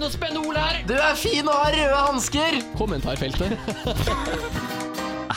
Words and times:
Noe 0.00 0.08
spennende 0.12 0.40
ord 0.48 0.56
her! 0.56 0.78
Du 0.88 0.94
er 0.96 1.16
fin 1.18 1.44
og 1.50 1.56
har 1.60 1.74
røde 1.76 1.98
hansker! 2.06 2.60
Kommentarfeltet. 2.78 3.56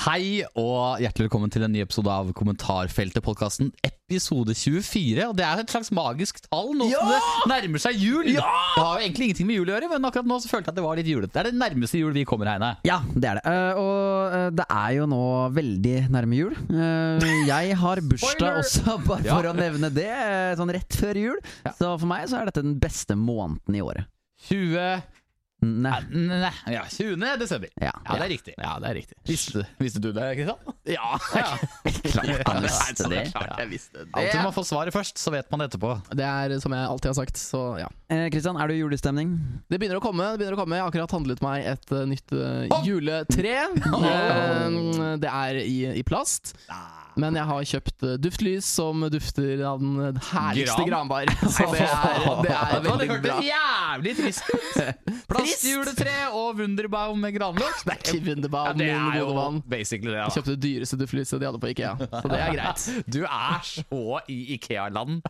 Hei 0.03 0.41
og 0.59 0.99
hjertelig 0.99 1.27
velkommen 1.29 1.51
til 1.53 1.63
en 1.63 1.71
ny 1.71 1.79
episode 1.83 2.11
av 2.11 2.31
Kommentarfeltet-podkasten. 2.35 3.69
Episode 3.87 4.55
24. 4.57 5.27
Og 5.29 5.35
det 5.37 5.45
er 5.47 5.61
et 5.61 5.71
slags 5.71 5.91
magisk 5.95 6.41
tall 6.49 6.73
nå 6.75 6.87
som 6.91 7.11
det 7.11 7.19
nærmer 7.51 7.83
seg 7.83 7.99
jul. 8.01 8.25
Det 8.33 8.41
har 8.43 8.97
jo 8.97 9.03
egentlig 9.05 9.29
ingenting 9.29 9.47
med 9.51 9.59
jul 9.61 9.69
å 9.69 9.75
gjøre, 9.77 9.89
men 9.93 10.07
akkurat 10.09 10.27
nå 10.27 10.39
så 10.43 10.51
følte 10.51 10.67
jeg 10.71 10.73
at 10.75 10.79
det 10.81 10.85
var 10.87 10.99
litt 10.99 11.11
julete. 11.11 11.31
Det 11.35 11.43
er 11.43 11.49
det 11.51 11.59
nærmeste 11.61 12.01
jul 12.01 12.15
vi 12.17 12.25
kommer, 12.27 12.51
Heine. 12.51 12.71
Ja, 12.87 12.97
det 13.13 13.29
er 13.31 13.39
det. 13.39 13.45
Eh, 13.53 13.79
og 13.83 14.35
eh, 14.39 14.47
det 14.59 14.67
er 14.79 14.95
jo 14.97 15.07
nå 15.13 15.21
veldig 15.59 15.95
nærme 16.17 16.39
jul. 16.41 16.57
Eh, 16.73 17.27
jeg 17.51 17.77
har 17.83 18.03
bursdag 18.11 18.33
Spoiler! 18.33 18.63
også, 18.63 18.97
bare 19.07 19.27
Ja. 19.29 19.37
for 19.37 19.51
å 19.53 19.55
nevne 19.59 19.91
det. 19.93 20.09
eh, 20.09 20.55
sånn 20.59 20.73
rett 20.79 20.99
før 21.03 21.21
jul. 21.27 21.39
Så 21.69 21.93
for 21.95 22.09
meg 22.11 22.27
så 22.31 22.41
er 22.41 22.51
dette 22.51 22.65
den 22.65 22.75
beste 22.81 23.15
måneden 23.19 23.79
i 23.79 23.85
året. 23.85 24.09
20... 24.49 25.01
Nei. 25.63 26.01
Nei, 26.11 26.51
ja, 26.73 26.83
20. 26.89 27.37
desember. 27.39 27.69
Ja, 27.79 27.93
Ja, 28.03 28.17
det 28.17 28.25
er 28.25 28.29
riktig. 28.29 28.53
Ja, 28.57 28.73
det 28.83 28.89
er 28.89 28.97
riktig. 28.97 29.17
Visste, 29.27 29.63
visste 29.79 30.01
du 30.03 30.09
det, 30.11 30.25
Kristian? 30.35 30.73
Ja, 30.89 31.13
klart 31.31 32.27
ja. 32.27 32.55
visste 32.59 33.09
det. 33.09 33.21
klart 33.31 33.61
jeg 33.61 33.69
visste 33.71 34.03
det. 34.03 34.09
Alltid 34.11 34.41
man 34.43 34.55
får 34.55 34.67
svaret 34.67 34.95
først, 34.95 35.21
så 35.21 35.31
vet 35.33 35.47
man 35.51 35.63
det 35.63 35.69
etterpå. 35.71 35.93
Det 36.11 36.27
er 36.27 36.57
som 36.63 36.75
jeg 36.75 36.89
alltid 36.89 37.13
har 37.13 37.17
sagt, 37.21 37.39
så 37.39 37.63
ja. 37.79 37.87
Eh, 38.11 38.27
Kristian, 38.33 38.59
er 38.59 38.67
du 38.67 38.75
i 38.75 38.81
julestemning? 38.81 39.37
Det 39.71 39.79
begynner 39.79 40.01
å 40.01 40.03
komme. 40.03 40.33
det 40.33 40.41
begynner 40.41 40.57
å 40.57 40.61
komme 40.63 40.79
Jeg 40.79 40.85
har 40.85 40.91
akkurat 40.91 41.15
handlet 41.15 41.45
meg 41.45 41.69
et 41.73 41.95
eh, 41.95 42.05
nytt 42.11 42.35
uh, 42.35 42.83
juletre. 42.83 43.55
Oh. 43.93 45.15
det 45.21 45.31
er 45.31 45.63
i, 45.63 45.79
i 45.95 46.03
plast. 46.07 46.57
Men 47.19 47.35
jeg 47.37 47.45
har 47.49 47.65
kjøpt 47.73 48.03
eh, 48.07 48.15
duftlys 48.21 48.65
som 48.77 49.03
dufter 49.13 49.61
av 49.67 49.81
den 49.83 50.19
herligste 50.31 50.77
Gran? 50.87 50.89
granbar. 50.89 51.31
Så 51.55 51.67
det 51.73 51.83
er, 51.85 52.25
det 52.43 52.53
er 52.53 52.73
det 52.73 52.89
veldig 52.89 53.07
bra. 53.23 53.37
hørtes 53.37 53.49
jævlig 53.49 54.15
trist 54.17 54.53
ut. 54.53 55.03
Plastjuletre 55.33 56.15
og 56.37 56.57
Wunderbaum 56.59 57.19
med 57.23 57.35
granlukt. 57.37 57.83
Det 57.87 57.93
er 57.95 58.01
ikke 58.03 58.23
Wunderbaum, 58.31 58.67
Ja, 58.67 58.73
det 58.77 58.87
min 58.89 59.11
er 59.13 59.19
jo 59.19 59.27
gode 59.29 59.37
mann. 59.39 59.61
basically 59.69 60.11
det. 60.13 60.19
Jeg 60.23 60.35
kjøpte 60.37 60.55
det 60.55 60.61
dyreste 60.67 60.99
duftlyset 61.03 61.41
de 61.43 61.49
hadde 61.49 61.61
på 61.63 61.71
Ikea, 61.73 61.93
så 61.99 62.23
det 62.31 62.39
er 62.39 62.53
greit. 62.57 62.87
Du 63.13 63.19
er 63.27 63.61
så 63.67 64.01
i 64.31 64.39
Ikea-land. 64.57 65.21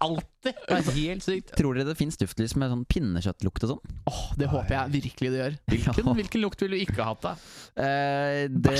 Alltid. 0.00 0.26
Det 0.40 0.76
er 0.78 0.86
helt 0.96 1.24
sykt. 1.26 1.50
Tror 1.58 1.76
dere 1.76 1.90
det 1.90 1.96
fins 1.98 2.16
duftlys 2.16 2.54
med 2.56 2.70
sånn 2.72 2.84
pinnekjøttlukt 2.88 3.66
og 3.66 3.74
sånn? 3.74 3.96
Åh, 4.08 4.20
Det 4.40 4.48
håper 4.48 4.72
jeg 4.76 4.94
virkelig 4.94 5.32
det 5.34 5.40
gjør. 5.42 5.56
Hvilken, 5.74 6.12
hvilken 6.16 6.44
lukt 6.46 6.62
ville 6.64 6.78
du 6.78 6.84
ikke 6.86 7.04
hatt, 7.04 7.26
da? 7.26 7.34
Eh, 7.76 8.46
det 8.48 8.76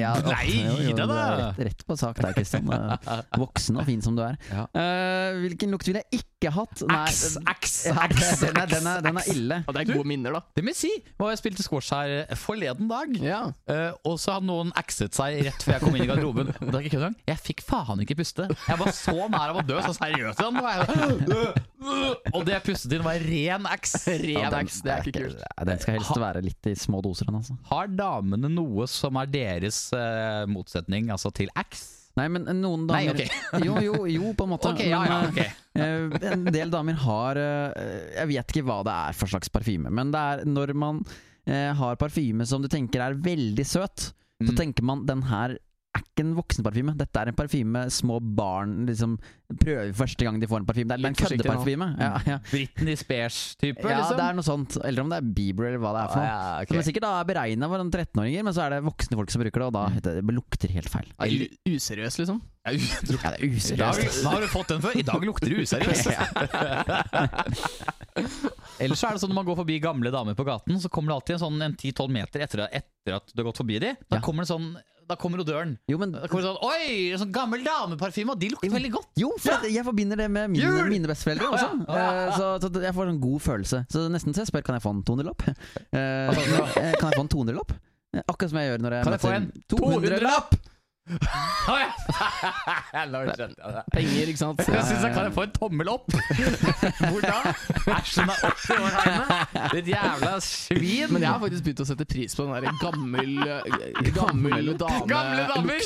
ja, 0.00 0.12
Nei, 0.26 0.90
det 0.92 1.06
da. 1.08 1.16
Rett, 1.56 1.62
rett 1.70 1.86
på 1.90 1.98
sak 1.98 2.20
der, 2.22 2.34
Kristian. 2.36 2.70
Voksen 3.42 3.80
og 3.80 3.88
fin 3.88 4.02
som 4.04 4.18
du 4.18 4.24
er. 4.26 4.38
Ja. 4.50 4.66
Uh, 4.70 5.40
hvilken 5.44 5.74
lukt 5.74 5.90
vil 5.90 6.00
jeg 6.00 6.20
ikke 6.20 6.29
hatt? 6.48 6.80
Nei, 6.88 7.04
X, 7.10 7.36
ax, 7.44 7.74
ja, 7.90 8.06
X, 8.08 8.40
den, 8.40 8.56
er, 8.56 8.70
den, 8.70 8.86
er, 8.88 9.02
den 9.04 9.18
er 9.20 9.26
ille. 9.28 9.58
Og 9.68 9.76
det 9.76 9.82
er 9.82 9.90
gode 9.92 10.08
minner, 10.08 10.38
da. 10.38 10.40
Det 10.56 10.64
må 10.64 10.72
jeg 10.72 10.78
si. 10.80 10.92
Og 11.18 11.28
jeg 11.28 11.40
spilte 11.42 11.66
squash 11.66 11.92
her 11.92 12.14
eh, 12.22 12.38
forleden 12.40 12.88
dag. 12.90 13.12
Ja. 13.20 13.40
Eh, 13.68 13.92
og 14.08 14.16
så 14.22 14.38
hadde 14.38 14.48
noen 14.48 14.72
axet 14.80 15.16
seg 15.16 15.42
rett 15.46 15.66
før 15.66 15.76
jeg 15.76 15.84
kom 15.84 15.98
inn 15.98 16.06
i 16.06 16.08
garderoben. 16.08 16.54
Og 16.56 16.70
det 16.70 16.78
er 16.78 16.86
ikke 16.86 16.94
kødd 16.96 17.04
engang. 17.04 17.18
Jeg 17.28 17.42
fikk 17.44 17.64
faen 17.68 18.04
ikke 18.06 18.16
puste. 18.22 18.48
Jeg 18.48 18.80
var 18.80 18.92
så 18.96 19.16
nær 19.20 19.52
av 19.52 19.60
å 19.60 19.66
dø, 19.68 19.78
så 19.84 19.92
seriøst. 20.00 20.40
igjen. 20.40 21.60
Og 22.32 22.42
det 22.48 22.56
jeg 22.56 22.64
pustet 22.70 22.96
inn, 22.96 23.04
var 23.04 23.20
ren 23.28 23.70
X. 23.76 23.94
Ren 24.24 24.58
ax, 24.62 24.80
det 24.84 24.96
er 24.96 25.06
ikke 25.06 25.24
kult. 25.28 25.46
Den 25.70 25.84
skal 25.84 25.98
helst 25.98 26.20
være 26.24 26.44
litt 26.44 26.72
i 26.72 26.76
små 26.78 27.04
doser. 27.04 27.30
Altså. 27.30 27.56
Har 27.70 27.90
damene 27.92 28.50
noe 28.52 28.88
som 28.90 29.20
er 29.20 29.30
deres 29.30 29.88
uh, 29.96 30.44
motsetning, 30.50 31.12
altså 31.12 31.32
til 31.34 31.52
ax? 31.58 31.99
Nei, 32.18 32.26
men 32.28 32.44
noen 32.60 32.86
Nei, 32.90 33.04
okay. 33.12 33.28
Jo, 33.66 33.76
jo, 33.84 34.04
jo, 34.10 34.32
på 34.36 34.44
en 34.46 34.50
måte. 34.56 34.72
Okay, 34.74 34.88
ja, 34.90 35.00
ja, 35.06 35.18
okay. 35.28 35.46
eh, 35.78 36.32
en 36.32 36.44
del 36.50 36.72
damer 36.72 36.98
har 37.04 37.38
eh, 37.38 38.16
Jeg 38.18 38.30
vet 38.32 38.54
ikke 38.54 38.64
hva 38.66 38.80
det 38.86 38.94
er 39.08 39.18
for 39.20 39.30
slags 39.30 39.52
parfyme, 39.54 39.92
men 39.94 40.10
det 40.14 40.20
er 40.32 40.42
når 40.50 40.72
man 40.74 41.02
eh, 41.46 41.70
har 41.78 42.00
parfyme 42.00 42.46
som 42.50 42.62
du 42.64 42.68
tenker 42.72 43.04
er 43.06 43.18
veldig 43.20 43.66
søt, 43.66 44.10
så 44.40 44.50
Mm. 44.50 44.56
tenker 44.56 44.84
man 44.88 45.02
den 45.04 45.20
her 45.28 45.52
er 45.96 46.02
ikke 46.04 46.22
en 46.22 46.34
voksenparfyme. 46.38 46.92
Dette 47.00 47.20
er 47.22 47.30
en 47.32 47.36
parfyme 47.38 47.80
små 47.90 48.20
barn 48.22 48.84
liksom 48.86 49.16
prøver 49.50 49.90
første 49.96 50.22
gang 50.26 50.36
de 50.38 50.46
får 50.46 50.60
en 50.62 50.66
parfyme. 50.68 50.88
Det 50.90 50.94
er, 51.00 51.08
en 51.10 51.16
køddeparfyme. 51.18 51.86
Ja, 51.98 52.10
ja. 52.28 52.36
Britney 52.50 52.94
Spears-type, 52.98 53.82
ja, 53.82 53.96
liksom? 53.98 54.16
det 54.20 54.26
er 54.28 54.34
noe 54.38 54.46
sånt. 54.46 54.76
Eller 54.86 55.02
om 55.02 55.10
det 55.10 55.18
er 55.18 55.26
Bieber, 55.34 55.66
eller 55.70 55.82
hva 55.82 55.90
det 55.96 56.02
er 56.04 56.12
for 56.12 56.20
noe. 56.22 56.28
Ah, 56.28 56.30
ja, 56.30 56.62
okay. 56.62 56.70
Som 56.70 56.82
er 56.82 56.86
sikkert 56.90 57.06
da 57.08 57.12
er 57.18 57.26
beregna 57.32 57.70
for 57.72 57.82
en 57.82 57.90
13-åringer, 57.90 58.46
men 58.46 58.54
så 58.56 58.60
er 58.66 58.76
det 58.76 58.80
voksne 58.86 59.18
folk 59.18 59.34
som 59.34 59.42
bruker 59.42 59.64
det, 59.64 59.68
og 59.72 59.74
da 59.78 59.84
heter 59.96 60.10
det, 60.20 60.36
lukter 60.38 60.68
helt 60.76 60.90
feil. 60.92 61.08
Eller 61.26 61.50
u- 61.50 61.74
Useriøs, 61.74 62.20
liksom. 62.22 62.38
Ja, 62.60 62.76
det 62.76 63.16
er 63.16 63.22
dag, 63.24 63.40
useriøst. 63.40 64.20
hva 64.22 64.30
har 64.36 64.40
du 64.44 64.50
fått 64.52 64.68
den 64.70 64.82
før? 64.84 64.92
I 65.00 65.06
dag 65.08 65.20
lukter 65.26 65.48
det 65.50 65.58
useriøst. 65.64 66.06
Ellers 68.80 69.02
er 69.04 69.16
det 69.16 69.22
sånn 69.22 69.32
når 69.32 69.40
man 69.42 69.48
går 69.50 69.58
forbi 69.62 69.80
gamle 69.82 70.12
damer 70.14 70.38
på 70.38 70.46
gaten, 70.48 70.78
så 70.80 70.90
kommer 70.92 71.12
det 71.12 71.18
alltid 71.18 71.36
en 71.36 71.42
sånn 71.44 71.66
10-12 71.74 72.14
meter 72.16 72.46
etter, 72.46 72.64
etter, 72.68 73.18
at 73.18 73.34
du 73.34 73.42
har 73.42 73.50
gått 73.50 73.60
forbi 73.60 73.80
dem. 73.82 74.00
Da 74.08 74.18
ja. 74.18 74.24
kommer 74.24 74.46
det 74.46 74.52
sånn 74.52 74.72
da 75.10 75.16
kommer 75.18 75.40
jo 75.42 75.44
døren. 75.48 75.72
Jo, 75.90 75.98
men, 75.98 76.12
da 76.14 76.28
kommer 76.30 76.44
det 76.44 76.50
sånn, 76.52 76.60
Oi, 76.70 77.18
sånn 77.18 77.32
gammel 77.34 77.64
dameparfyme, 77.66 78.30
og 78.36 78.38
de 78.38 78.52
lukter 78.52 78.70
veldig 78.70 78.92
godt. 78.94 79.08
Jo, 79.18 79.32
for 79.42 79.56
ja. 79.66 79.72
jeg 79.80 79.86
forbinder 79.88 80.20
det 80.22 80.28
med 80.30 80.52
mine, 80.52 80.68
Jul! 80.70 80.90
mine 80.92 81.10
besteforeldre 81.10 81.48
også. 81.50 81.70
Ja. 81.82 82.04
Oh. 82.06 82.36
Så, 82.36 82.50
så, 82.62 82.70
jeg 82.86 82.94
får 82.94 83.10
en 83.10 83.18
god 83.22 83.42
følelse. 83.42 83.82
Så 83.90 84.04
nesten 84.12 84.36
så 84.36 84.44
jeg 84.44 84.52
spør 84.52 84.68
kan 84.68 84.78
jeg 84.78 84.84
få 84.86 84.94
en 84.94 85.02
200-lapp. 85.08 85.46
Eh, 85.50 85.98
eh, 85.98 86.92
kan 86.94 87.10
jeg 87.10 87.16
få 87.18 87.24
en 87.24 87.32
200-lapp? 87.34 87.74
Akkurat 88.22 88.52
som 88.52 88.58
jeg 88.60 88.70
gjør 88.70 88.84
når 88.84 88.94
jeg 88.96 89.06
Kan 89.06 89.16
jeg 89.16 89.22
få 89.22 89.34
en 89.34 89.50
200-lapp? 89.74 90.54
200 90.60 90.70
Penger, 93.94 94.26
ikke 94.28 94.38
sant. 94.38 94.58
Jeg 94.68 94.84
synes 94.84 95.02
jeg 95.02 95.12
kan 95.14 95.24
jeg 95.24 95.32
få 95.34 95.42
en 95.42 95.50
tommel 95.56 95.88
opp? 95.92 96.12
Hvor 97.10 97.20
da? 97.24 97.34
Æsjen 97.96 98.28
er 98.30 98.34
80 98.50 98.70
år 98.76 98.90
hjemme. 99.04 99.24
Ditt 99.74 99.88
jævla 99.92 100.34
svin. 100.44 101.12
Men 101.12 101.20
jeg 101.22 101.30
har 101.30 101.38
faktisk 101.42 101.64
begynt 101.66 101.82
å 101.84 101.86
sette 101.90 102.04
pris 102.14 102.30
på 102.36 102.42
den 102.46 102.52
der 102.56 102.62
gammel, 102.82 103.30
eh, 103.46 103.52
gammel 104.14 104.64
dame 104.78 105.06
Gamle 105.10 105.42
damer! 105.50 105.80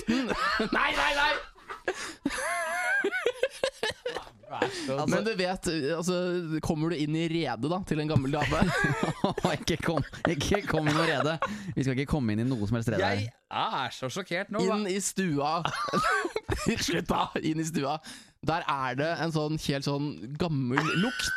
Nei, 0.72 0.90
nei, 0.98 1.12
nei! 1.20 1.34
Men 5.10 5.24
du 5.26 5.32
vet, 5.38 5.70
altså, 5.96 6.18
kommer 6.64 6.92
du 6.92 6.98
inn 7.00 7.16
i 7.18 7.26
redet 7.30 7.70
da 7.70 7.80
til 7.88 8.02
en 8.02 8.10
gammel 8.10 8.36
dame? 8.36 8.64
ikke 9.58 9.78
kom, 9.84 10.04
ikke 10.30 10.62
kom 10.68 10.88
i 10.90 10.94
noe 10.94 11.06
rede. 11.08 11.38
Vi 11.74 11.86
skal 11.86 11.96
ikke 11.96 12.10
komme 12.14 12.34
inn 12.34 12.44
i 12.44 12.48
noe 12.48 12.68
som 12.68 12.78
helst 12.78 12.92
rede. 12.94 13.14
Jeg 13.14 13.32
er 13.54 13.94
så 13.94 14.10
sjokkert 14.10 14.50
nå. 14.54 14.62
Inn 14.66 14.88
i 14.90 14.98
stua 15.02 15.60
Slutt, 16.86 17.06
da! 17.10 17.26
Inn 17.44 17.60
i 17.60 17.66
stua. 17.66 17.98
Der 18.44 18.64
er 18.68 18.98
det 18.98 19.10
en 19.24 19.32
sånn 19.34 19.60
helt 19.66 19.86
sånn 19.86 20.10
gammel 20.40 20.92
lukt. 21.00 21.30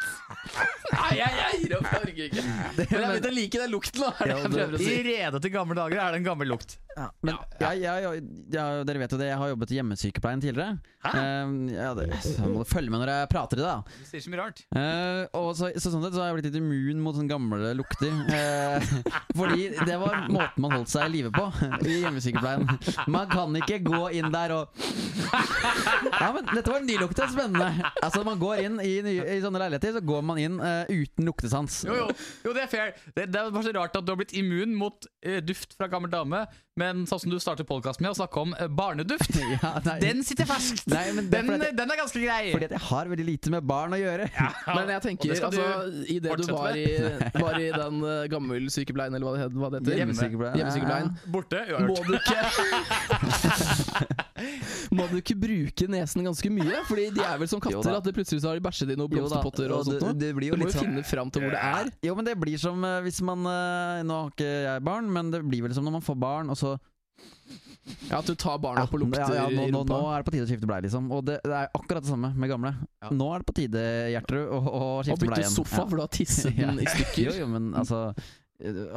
Nei, 0.88 1.14
jeg, 1.20 1.62
gir 1.62 1.78
opp. 1.78 1.88
Jeg 1.88 2.02
orker 2.02 2.26
ikke. 2.28 2.44
Men 2.44 2.84
jeg 2.88 3.08
begynte 3.12 3.30
å 3.30 3.36
like 3.38 3.62
den 3.62 3.74
lukten. 3.74 4.04
Da, 4.04 4.12
er 4.18 4.32
det 4.32 4.36
jeg 4.38 4.52
prøver 4.56 4.76
å 4.78 4.84
I 4.84 5.00
rede 5.08 5.42
til 5.44 5.54
gamle 5.54 5.78
dager 5.78 6.04
er 6.04 6.14
det 6.14 6.22
en 6.22 6.28
gammel 6.28 6.52
lukt. 6.52 6.78
Ja, 6.98 7.12
men 7.22 7.36
ja. 7.36 7.58
jeg, 7.62 7.82
jeg, 7.84 8.22
jeg, 8.50 8.86
dere 8.90 9.02
vet 9.04 9.12
jo 9.14 9.20
det, 9.22 9.28
jeg 9.30 9.38
har 9.38 9.50
jobbet 9.52 9.72
i 9.74 9.76
hjemmesykepleien 9.78 10.42
tidligere. 10.42 10.80
Eh, 11.06 11.52
ja, 11.76 11.92
det, 11.94 12.08
så 12.26 12.48
må 12.50 12.64
du 12.64 12.72
følge 12.72 12.90
med 12.90 13.04
når 13.04 13.12
jeg 13.14 13.30
prater 13.32 13.60
i 13.60 13.64
det. 13.64 13.70
da 13.70 14.00
Du 14.02 14.08
sier 14.10 14.24
så 14.24 14.34
mye 14.34 14.40
rart. 14.42 14.64
Uh, 14.74 15.24
og 15.38 15.52
så, 15.60 15.70
så 15.78 15.92
sånn 15.94 16.02
sett 16.08 16.18
så 16.18 16.24
har 16.24 16.32
jeg 16.32 16.40
blitt 16.40 16.50
litt 16.50 16.58
immun 16.60 17.04
mot 17.06 17.18
sånne 17.18 17.30
gamle 17.30 17.74
lukter. 17.78 18.18
Uh, 18.32 19.14
fordi 19.38 19.70
det 19.78 20.00
var 20.02 20.26
måten 20.26 20.66
man 20.66 20.78
holdt 20.80 20.94
seg 20.96 21.06
i 21.12 21.16
live 21.20 21.34
på 21.36 21.46
i 21.86 22.00
hjemmesykepleien. 22.02 22.66
Man 23.14 23.30
kan 23.30 23.54
ikke 23.62 23.82
gå 23.86 24.02
inn 24.18 24.34
der 24.34 24.56
og 24.58 24.82
Ja, 25.28 26.32
men 26.34 26.48
dette 26.50 26.72
var 26.72 26.82
en 26.82 26.90
ny 26.90 26.97
lukt. 27.02 27.18
det 27.18 27.26
er 27.26 27.34
Spennende. 27.34 27.92
Altså 28.04 28.24
Man 28.28 28.40
går 28.42 28.64
inn 28.66 28.80
i, 28.84 28.94
nye, 29.06 29.26
i 29.38 29.42
sånne 29.44 29.62
leiligheter, 29.64 29.98
så 29.98 30.04
går 30.12 30.24
man 30.26 30.42
inn 30.42 30.62
uh, 30.62 30.86
uten 30.90 31.28
luktesans. 31.28 31.82
Jo, 31.88 31.98
jo, 32.04 32.08
jo, 32.46 32.56
det 32.58 32.66
er 32.66 32.72
fair. 32.72 32.96
Det, 33.14 33.28
det 33.34 33.42
er 33.42 33.52
bare 33.54 33.68
så 33.68 33.76
rart 33.78 34.00
at 34.00 34.08
du 34.08 34.14
har 34.14 34.20
blitt 34.20 34.36
immun 34.38 34.76
mot 34.78 35.08
uh, 35.28 35.40
duft 35.46 35.78
fra 35.78 35.90
gammel 35.92 36.14
dame, 36.14 36.46
men 36.78 37.06
sånn 37.10 37.20
som 37.24 37.32
du 37.34 37.38
starter 37.42 37.66
podkasten 37.68 38.06
med 38.06 38.14
å 38.14 38.18
snakke 38.20 38.42
om 38.46 38.54
eh, 38.58 38.68
barneduft, 38.70 39.34
Ja, 39.58 39.72
den 40.02 40.22
sitter 40.28 40.46
ferskt! 40.50 40.86
Nei, 40.92 41.06
men 41.18 41.30
den, 41.32 41.50
at- 41.58 41.74
den 41.78 41.92
er 41.94 41.98
ganske 42.00 42.22
grei. 42.22 42.52
fordi 42.54 42.70
at 42.70 42.76
jeg 42.78 42.84
har 42.88 43.10
veldig 43.12 43.26
lite 43.28 43.52
med 43.54 43.66
barn 43.68 43.96
å 43.98 44.00
gjøre. 44.00 44.30
Men 44.78 44.90
jeg 44.94 45.02
tenker, 45.08 45.34
det 45.34 45.44
altså, 45.48 45.66
i 46.12 46.18
det 46.24 46.36
du 46.38 46.46
var 46.54 46.76
i, 46.78 46.86
var 47.42 47.58
i 47.60 47.70
den 47.74 48.02
uh, 48.04 48.26
gammel 48.32 48.68
sykepleien, 48.74 49.16
eller 49.18 49.26
hva 49.28 49.34
det, 49.38 49.48
hva 49.58 49.70
det 49.74 49.82
heter 49.82 49.98
Hjemmesykepleien. 50.04 50.58
Hjemmesykepleien. 50.62 51.14
Borte. 51.34 51.64
Må 51.88 51.98
du 52.08 52.14
ikke 52.18 52.38
Må 54.98 55.06
du 55.12 55.18
ikke 55.20 55.36
bruke 55.40 55.88
nesen 55.92 56.26
ganske 56.28 56.50
mye? 56.54 56.82
Fordi 56.88 57.08
de 57.16 57.24
er 57.26 57.40
vel 57.42 57.50
som 57.52 57.62
katter, 57.64 57.96
at 57.98 58.06
det 58.06 58.14
plutselig 58.16 58.42
så 58.44 58.52
har 58.52 58.60
de 58.60 58.64
bæsjet 58.68 58.92
i 58.94 58.98
noen 59.00 59.12
blomsterpotter 59.12 59.72
og 59.74 59.78
og 59.82 59.88
sånt 59.90 60.04
noe. 60.06 60.14
det 60.18 60.30
blir 60.38 60.52
jo 60.52 60.58
Du 60.58 60.62
må 60.64 60.68
jo 60.70 60.76
sånn- 60.76 60.86
finne 60.88 61.04
fram 61.08 61.32
til 61.34 61.44
hvor 61.46 61.54
det 61.56 61.62
er. 61.64 61.90
Jo, 62.06 62.16
men 62.18 62.28
det 62.28 62.36
blir 62.40 62.58
som 62.62 62.84
eh, 62.88 63.00
hvis 63.06 63.20
man 63.26 63.46
eh, 63.50 64.04
Nå 64.08 64.20
har 64.22 64.32
ikke 64.34 64.50
jeg 64.68 64.84
barn, 64.88 65.10
men 65.14 65.32
det 65.34 65.42
blir 65.46 65.66
vel 65.68 65.74
som 65.78 65.86
når 65.88 65.98
man 65.98 66.06
får 66.06 66.18
barn, 66.22 66.52
og 66.54 66.58
så 66.60 66.67
Ja, 68.10 68.18
At 68.20 68.28
du 68.28 68.34
tar 68.36 68.58
barna 68.60 68.84
opp 68.84 68.94
og 68.98 69.00
lukter 69.00 69.22
ja, 69.24 69.46
ja, 69.46 69.48
nå, 69.48 69.68
nå, 69.72 69.82
nå 69.88 70.00
er 70.12 70.20
det 70.20 70.28
på 70.28 70.34
tide 70.36 70.44
å 70.44 70.50
skifte 70.50 70.68
blei, 70.68 70.82
liksom. 70.84 71.06
Og 71.16 71.22
det, 71.30 71.38
det 71.46 71.54
er 71.56 71.70
akkurat 71.78 72.04
det 72.04 72.10
samme 72.12 72.34
med 72.36 72.50
gamle. 72.52 72.74
Ja. 73.06 73.12
Nå 73.16 73.30
er 73.36 73.44
det 73.44 73.48
på 73.48 73.56
tide, 73.62 73.84
Gjertrud, 74.12 74.42
å, 74.50 74.58
å 74.60 74.82
Og 74.98 75.06
skifte 75.08 75.22
blei 75.24 75.30
bytte 75.32 75.46
igjen. 75.46 75.54
sofa, 75.56 75.86
for 75.88 75.96
du 75.96 76.04
har 76.04 76.12
tisset 76.18 76.58
den 76.60 76.82
i 76.84 76.90
stykker. 76.92 77.30
jo, 77.30 77.38
jo, 77.46 77.48
men 77.54 77.70
altså 77.80 78.02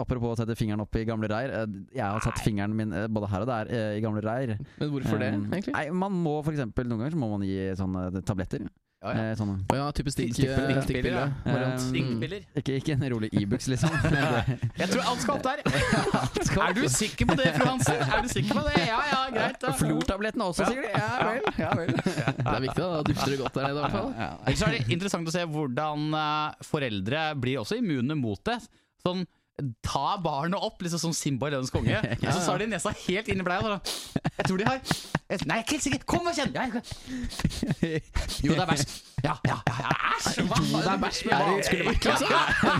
Apropos 0.00 0.32
å 0.32 0.36
sette 0.40 0.54
fingeren 0.56 0.80
opp 0.80 0.96
i 0.96 1.02
gamle 1.04 1.28
reir. 1.28 1.50
eh, 1.52 1.72
Jeg 1.92 2.00
har 2.00 2.22
satt 2.24 2.38
fingeren 2.40 2.72
min 2.74 2.94
eh, 2.96 3.06
både 3.12 3.28
her 3.28 3.42
og 3.44 3.50
der 3.50 3.68
eh, 3.76 3.98
i 3.98 4.00
gamle 4.00 4.22
reir. 4.24 4.54
Men 4.80 4.88
hvorfor 4.94 5.20
det, 5.20 5.26
egentlig? 5.36 5.74
Nei, 5.76 5.82
man 5.92 6.14
må 6.16 6.38
for 6.46 6.54
eksempel 6.56 6.88
Noen 6.88 7.02
ganger 7.04 7.12
så 7.12 7.20
må 7.20 7.28
man 7.34 7.44
gi 7.44 7.58
sånne 7.76 8.22
tabletter. 8.24 8.64
Ja, 9.00 9.12
ja. 9.16 9.20
Eh, 9.30 9.36
sånn. 9.38 9.52
Å 9.72 9.76
ja, 9.78 9.84
type 9.96 10.12
stikk, 10.12 10.34
Stikkpiller, 10.36 10.80
stikkpiller, 10.84 11.14
ja. 11.16 11.28
Um, 11.48 12.24
Ikke, 12.60 12.74
ikke 12.76 12.92
en 12.98 13.04
rolig 13.14 13.30
Ibux, 13.32 13.70
liksom. 13.72 13.94
Jeg 14.80 14.90
tror 14.90 15.06
alt 15.08 15.22
skal 15.22 15.38
opp 15.38 15.46
der. 15.46 15.62
Er 16.66 16.74
du 16.76 16.82
sikker 16.92 17.30
på 17.30 17.36
det, 17.40 17.46
fru 17.56 17.64
Hansen? 17.70 17.96
Er 18.04 18.26
du 18.26 18.28
sikker 18.28 18.58
på 18.60 18.64
det? 18.66 18.74
Ja 18.84 18.98
ja, 19.08 19.22
greit. 19.32 19.56
da. 19.62 19.72
Flortablettene 19.80 20.50
også, 20.52 20.68
sikkert. 20.68 20.92
Ja 20.92 21.30
vel. 21.30 21.40
Ja, 21.62 21.70
vel. 21.80 21.94
Det 22.44 22.52
er 22.52 22.62
viktig, 22.66 22.82
da. 22.82 22.90
Da 22.92 23.02
dufter 23.08 23.32
det 23.32 23.40
godt 23.40 23.56
der 23.56 23.66
nede, 23.70 23.72
i 23.72 23.80
hvert 23.86 23.96
fall. 23.96 24.12
Ellers 24.44 24.66
er 24.68 24.76
det 24.76 24.82
interessant 24.98 25.32
å 25.32 25.36
se 25.38 25.46
hvordan 25.56 26.06
eh, 26.20 26.62
foreldre 26.68 27.24
blir 27.40 27.62
også 27.64 27.80
immune 27.80 28.20
mot 28.20 28.44
det. 28.52 28.58
Sånn 29.00 29.24
Ta 29.86 30.16
barnet 30.22 30.60
opp, 30.60 30.82
liksom 30.82 31.02
som 31.08 31.14
Simba 31.16 31.50
i 31.50 31.54
Løvenes 31.54 31.72
konge. 31.74 32.00
Og 32.22 32.28
så 32.30 32.40
tar 32.44 32.62
de 32.62 32.70
nesa 32.70 32.92
helt 33.06 33.30
inn 33.32 33.42
i 33.42 33.46
bleia. 33.46 33.78
Jeg 34.26 34.48
tror 34.48 34.60
de 34.60 34.68
har 34.68 34.80
jeg, 35.30 35.46
Nei, 35.46 35.60
jeg 35.60 35.62
er 35.62 35.62
ikke 35.62 35.76
helt 35.76 35.84
sikker. 35.84 36.00
Kom 36.10 36.26
og 36.26 36.34
kjenn! 36.34 36.50
Ja, 36.56 36.64
jo, 38.46 38.54
det 38.56 38.62
er 38.64 38.70
bæsj. 38.70 38.94
Ja, 39.22 39.34
ja, 39.46 39.58
ja. 39.68 39.92
Æsj! 40.16 40.40
hva 40.48 40.56
faen? 40.58 40.72
Det 40.72 40.90
er 40.90 41.02
bæsj, 41.04 41.20
men 41.28 41.44
hva 41.44 41.52
skulle 41.66 41.86
vært, 41.86 42.08
liksom? 42.08 42.32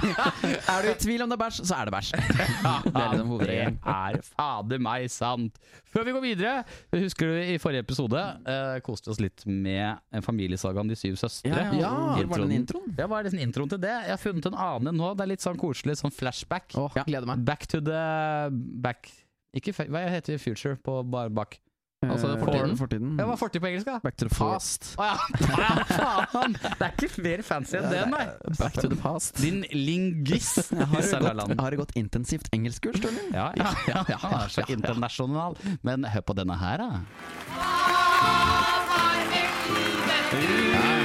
Er 0.74 0.82
du 0.82 0.88
i 0.90 0.94
tvil 1.04 1.24
om 1.24 1.30
det 1.30 1.36
er 1.36 1.42
bæsj, 1.44 1.60
så 1.68 1.76
er 1.76 1.90
det 1.90 1.94
bæsj. 1.94 2.10
Det 2.16 3.02
er 3.04 3.12
liksom 3.12 3.30
hovedregelen. 3.34 3.76
Det 3.84 3.94
er 3.94 4.26
fader 4.32 4.82
meg 4.82 5.06
sant. 5.14 5.60
Før 5.90 6.06
vi 6.06 6.14
går 6.14 6.22
videre, 6.22 6.54
husker 6.94 7.30
du 7.30 7.38
i 7.54 7.56
forrige 7.62 7.82
episode 7.82 8.18
uh, 8.46 8.76
koste 8.86 9.10
oss 9.10 9.18
litt 9.22 9.42
med 9.46 9.98
en 10.14 10.22
familiesaga 10.22 10.82
om 10.82 10.90
de 10.90 10.98
syv 10.98 11.18
søstre? 11.18 11.50
Ja, 11.50 11.66
ja. 11.74 11.90
Hvor 12.18 12.30
var 12.34 12.44
den 12.44 12.54
introen? 12.60 12.92
Ja, 12.98 13.08
hva 13.10 13.20
er 13.20 13.26
det 13.26 13.34
sånn 13.34 13.42
introen 13.42 13.72
til 13.72 13.82
det? 13.82 13.94
Jeg 14.06 14.14
har 14.14 14.22
funnet 14.22 14.50
en 14.50 14.58
annen 14.58 14.98
nå. 14.98 15.12
Det 15.18 15.26
er 15.26 15.32
litt 15.32 15.46
sånn 15.46 15.58
koselig, 15.60 15.98
sånn 16.02 16.14
flashback. 16.14 16.69
Åh, 16.76 17.00
gleder 17.06 17.26
meg. 17.26 17.44
Back 17.44 17.66
to 17.68 17.80
the 17.80 18.50
back 18.82 19.10
Ikke 19.56 19.72
fe- 19.74 19.88
Hva 19.90 20.04
heter 20.08 20.38
future 20.38 20.76
på 20.76 21.00
bare 21.10 21.30
bak? 21.30 21.58
Altså, 22.06 22.30
Eh, 22.32 22.38
fortiden. 22.40 22.76
fortiden. 22.78 23.08
Ja, 23.18 23.24
hva 23.26 23.32
er 23.34 23.36
fortid 23.36 23.60
på 23.60 23.66
engelsk, 23.68 23.84
da? 23.84 23.98
Back 24.00 24.16
to 24.16 24.24
the 24.28 24.34
past. 24.34 24.84
Fast. 24.94 24.96
Å 24.96 25.04
ja. 25.04 25.16
ja, 26.00 26.24
faen! 26.32 26.54
Det 26.54 26.86
er 26.86 26.94
ikke 26.96 27.22
mer 27.26 27.42
fancy 27.44 27.76
enn 27.76 27.90
det, 27.90 28.04
nei. 28.08 28.22
Back 28.56 28.72
to 28.78 28.88
the 28.88 28.96
past. 28.96 29.34
Din 29.42 29.64
lingvist. 29.74 30.70
Har 30.78 30.86
du 30.86 31.26
gått, 31.26 31.60
har 31.60 31.70
du 31.70 31.76
gått 31.82 31.92
intensivt 32.00 32.48
engelskkurs, 32.56 33.02
eller? 33.04 33.20
Ja, 33.36 33.50
ja, 33.58 33.74
ja, 33.90 34.04
ja, 34.14 34.16
ja, 34.22 34.40
så 34.48 34.64
internasjonal. 34.72 35.58
Men 35.82 36.04
hør 36.08 36.24
på 36.24 36.38
denne 36.40 36.56
her, 36.56 36.78
da. 36.78 36.90
Men 40.32 40.99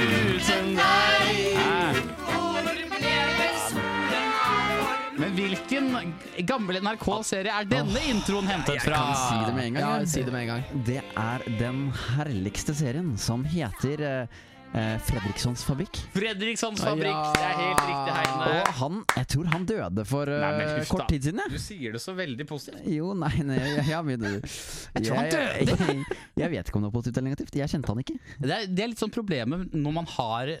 hvilken 6.00 6.46
gammel 6.48 6.80
NRK-serie 6.84 7.52
er 7.60 7.68
denne 7.70 8.02
introen 8.10 8.48
hentet 8.50 8.82
fra? 8.84 9.00
Jeg 9.00 9.14
kan 9.14 9.22
si 9.22 9.38
det 9.46 9.54
med 9.56 9.68
en 9.68 9.78
gang. 9.78 9.86
Ja, 9.86 10.10
si 10.12 10.24
det 10.26 10.34
med 10.34 10.44
en 10.46 10.50
gang. 10.52 10.84
Det 10.86 11.00
er 11.22 11.46
den 11.60 11.80
herligste 12.16 12.74
serien 12.76 13.14
som 13.20 13.44
heter 13.48 14.04
eh, 14.06 14.42
eh, 14.74 14.96
Fredrikssons 15.06 15.64
fabrikk. 15.66 16.00
Fredrikssons 16.14 16.82
fabrikk. 16.82 17.12
Ja. 17.12 17.32
Det 17.36 17.44
er 17.46 17.58
helt 17.60 17.82
riktig, 17.82 18.14
Heine. 18.16 18.48
Og 18.50 18.70
han, 18.80 19.02
jeg 19.16 19.28
tror 19.34 19.50
han 19.52 19.66
døde 19.68 20.06
for 20.08 20.32
eh, 20.32 20.42
Nei, 20.42 20.50
men 20.58 20.88
kort 20.90 21.08
tid 21.12 21.28
siden, 21.28 21.42
Ja. 21.44 21.48
Du 21.52 21.60
sier 21.62 21.96
det 21.96 22.02
så 22.02 22.14
veldig 22.16 22.46
positivt. 22.48 22.86
Jo, 22.90 23.12
nei, 23.18 23.32
nei 23.46 23.58
jeg, 23.60 23.86
jeg, 23.90 24.02
men, 24.08 24.26
jeg, 24.26 25.06
tror 25.06 25.20
han 25.20 25.30
døde! 25.32 25.76
jeg, 25.86 26.18
jeg 26.42 26.52
vet 26.56 26.70
ikke 26.70 26.80
om 26.80 26.86
det 26.86 26.90
var 26.90 26.96
positivt 26.96 27.20
eller 27.20 27.30
negativt. 27.30 27.60
Jeg 27.60 27.72
kjente 27.74 27.92
han 27.92 28.02
ikke. 28.02 28.18
Det 28.42 28.56
er, 28.56 28.66
det 28.70 28.86
er 28.86 28.92
litt 28.92 29.02
sånn 29.02 29.14
problemet 29.14 29.76
når 29.76 29.96
man 29.96 30.08
har 30.16 30.52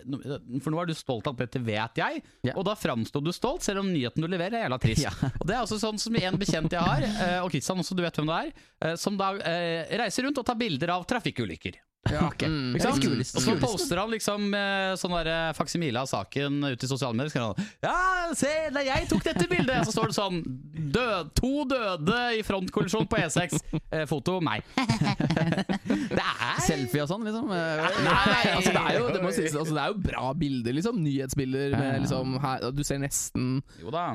For 0.62 0.72
nå 0.72 0.80
er 0.82 0.90
du 0.90 0.94
stolt 0.96 1.28
av 1.30 1.36
dette, 1.40 1.60
vet 1.66 2.00
jeg. 2.00 2.22
Ja. 2.46 2.54
Og 2.56 2.66
da 2.68 2.76
framstår 2.78 3.24
du 3.24 3.32
stolt, 3.34 3.66
selv 3.66 3.82
om 3.82 3.90
nyheten 3.92 4.24
du 4.24 4.30
leverer, 4.30 4.60
er 4.60 4.66
jævla 4.66 4.80
trist. 4.82 5.04
Ja. 5.06 5.12
Og 5.40 5.48
Det 5.48 5.56
er 5.56 5.64
også 5.64 5.80
sånn 5.82 6.00
som 6.00 6.16
en 6.18 6.38
bekjent 6.40 6.72
jeg 6.72 6.82
har, 6.82 7.04
eh, 7.06 7.40
og 7.42 7.50
Kristian 7.52 7.82
også, 7.82 7.96
du 7.96 8.04
vet 8.04 8.16
hvem 8.18 8.30
det 8.30 8.38
er, 8.38 8.54
eh, 8.84 8.96
som 9.00 9.18
da 9.18 9.32
eh, 9.38 9.96
reiser 10.00 10.26
rundt 10.26 10.40
og 10.42 10.46
tar 10.48 10.58
bilder 10.60 10.96
av 10.96 11.06
trafikkulykker. 11.08 11.78
Ja, 12.12 12.24
Okay. 12.26 12.48
Mm. 12.50 12.74
Ikke 12.76 12.90
sant? 12.90 13.36
Og 13.38 13.42
så 13.42 13.54
poster 13.60 14.00
han 14.00 14.10
liksom 14.12 14.50
eh, 14.56 14.92
sånn 15.00 15.14
der 15.18 15.30
eh, 15.32 15.52
faksimile 15.56 16.02
av 16.02 16.08
saken 16.10 16.58
ut 16.66 16.84
i 16.84 16.88
sosiale 16.90 17.16
medier. 17.16 17.32
Så 17.32 17.42
han 17.42 17.68
Ja, 17.84 18.34
se, 18.36 18.50
er 18.68 18.86
jeg 18.86 19.08
tok 19.10 19.24
dette 19.24 19.46
bildet! 19.50 19.86
Så 19.86 19.94
står 19.94 20.12
det 20.12 20.16
sånn 20.18 20.40
død, 20.96 21.32
To 21.40 21.52
døde 21.70 22.20
i 22.38 22.44
frontkollisjon 22.46 23.08
på 23.10 23.20
E6. 23.22 23.58
Eh, 23.90 24.04
foto 24.10 24.38
meg. 24.44 24.66
det 24.76 26.22
er 26.22 26.62
Selfie 26.66 27.04
og 27.04 27.10
sånn, 27.10 27.26
liksom. 27.26 27.50
Eh, 27.54 27.84
Nei, 28.06 28.14
nei, 28.30 28.40
altså 28.56 28.72
det 28.76 28.82
er 28.82 28.98
jo 28.98 29.10
det 29.14 29.34
sies, 29.36 29.56
altså 29.56 29.76
det 29.76 29.84
er 29.84 29.92
jo 29.92 30.00
bra 30.06 30.30
bilder, 30.38 30.76
liksom. 30.76 31.02
Nyhetsbilder 31.06 31.76
med 31.76 32.02
liksom 32.06 32.38
her, 32.42 32.70
Du 32.76 32.82
ser 32.86 33.00
nesten 33.02 33.60
Jo 33.82 33.92
da. 33.94 34.08